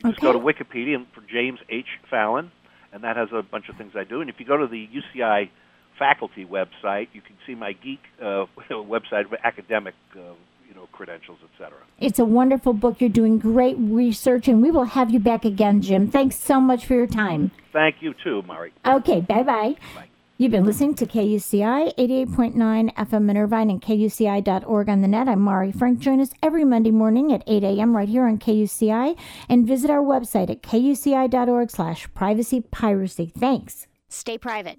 Just 0.05 0.19
Okay. 0.19 0.27
go 0.27 0.33
to 0.33 0.39
Wikipedia 0.41 1.05
for 1.13 1.21
James 1.23 1.61
H. 1.69 1.87
Fallon, 2.11 2.51
and 2.93 3.05
that 3.05 3.17
has 3.17 3.29
a 3.33 3.43
bunch 3.43 3.69
of 3.69 3.77
things 3.77 3.93
I 3.97 4.03
do. 4.05 4.21
And 4.21 4.29
if 4.31 4.41
you 4.41 4.47
go 4.47 4.57
to 4.57 4.67
the 4.67 4.89
UCI 4.89 5.51
faculty 5.99 6.45
website, 6.45 7.09
you 7.13 7.21
can 7.21 7.37
see 7.47 7.55
my 7.55 7.73
geek 7.73 8.01
uh, 8.21 8.47
website, 8.71 9.25
academic 9.45 9.95
uh, 10.15 10.21
you 10.69 10.75
know 10.75 10.89
credentials, 10.93 11.39
etc. 11.53 11.79
It's 11.99 12.19
a 12.19 12.25
wonderful 12.25 12.73
book. 12.73 13.01
You're 13.01 13.11
doing 13.11 13.39
great 13.39 13.77
research, 13.79 14.49
and 14.49 14.63
we 14.63 14.71
will 14.71 14.85
have 14.85 15.11
you 15.11 15.21
back 15.21 15.45
again, 15.45 15.81
Jim. 15.81 16.09
Thanks 16.09 16.37
so 16.37 16.61
much 16.61 16.87
for 16.87 16.95
your 16.95 17.07
time. 17.07 17.51
Thank 17.73 17.97
you 18.01 18.15
too, 18.23 18.43
Mari. 18.43 18.73
Okay, 18.87 19.21
bye 19.21 19.43
bye. 19.43 19.77
Bye. 19.95 20.09
You've 20.41 20.53
been 20.53 20.65
listening 20.67 20.95
to 20.95 21.07
KUCI 21.07 21.97
88.9 21.99 22.95
FM 22.95 23.29
in 23.29 23.37
Irvine 23.37 23.71
and 23.71 23.83
KUCI.org 23.83 24.89
on 24.89 25.01
the 25.01 25.09
net. 25.09 25.29
I'm 25.29 25.41
Mari 25.41 25.73
Frank. 25.73 25.99
Join 25.99 26.21
us 26.21 26.31
every 26.45 26.65
Monday 26.65 26.93
morning 26.93 27.33
at 27.33 27.43
8 27.49 27.65
a.m. 27.65 27.97
right 27.97 28.09
here 28.09 28.25
on 28.25 28.39
KUCI 28.39 29.19
and 29.49 29.67
visit 29.67 29.91
our 29.91 30.01
website 30.01 30.49
at 30.49 30.63
KUCI.org 30.63 31.73
slash 31.73 32.07
privacy 32.15 32.61
piracy. 32.61 33.33
Thanks. 33.37 33.89
Stay 34.09 34.39
private. 34.39 34.79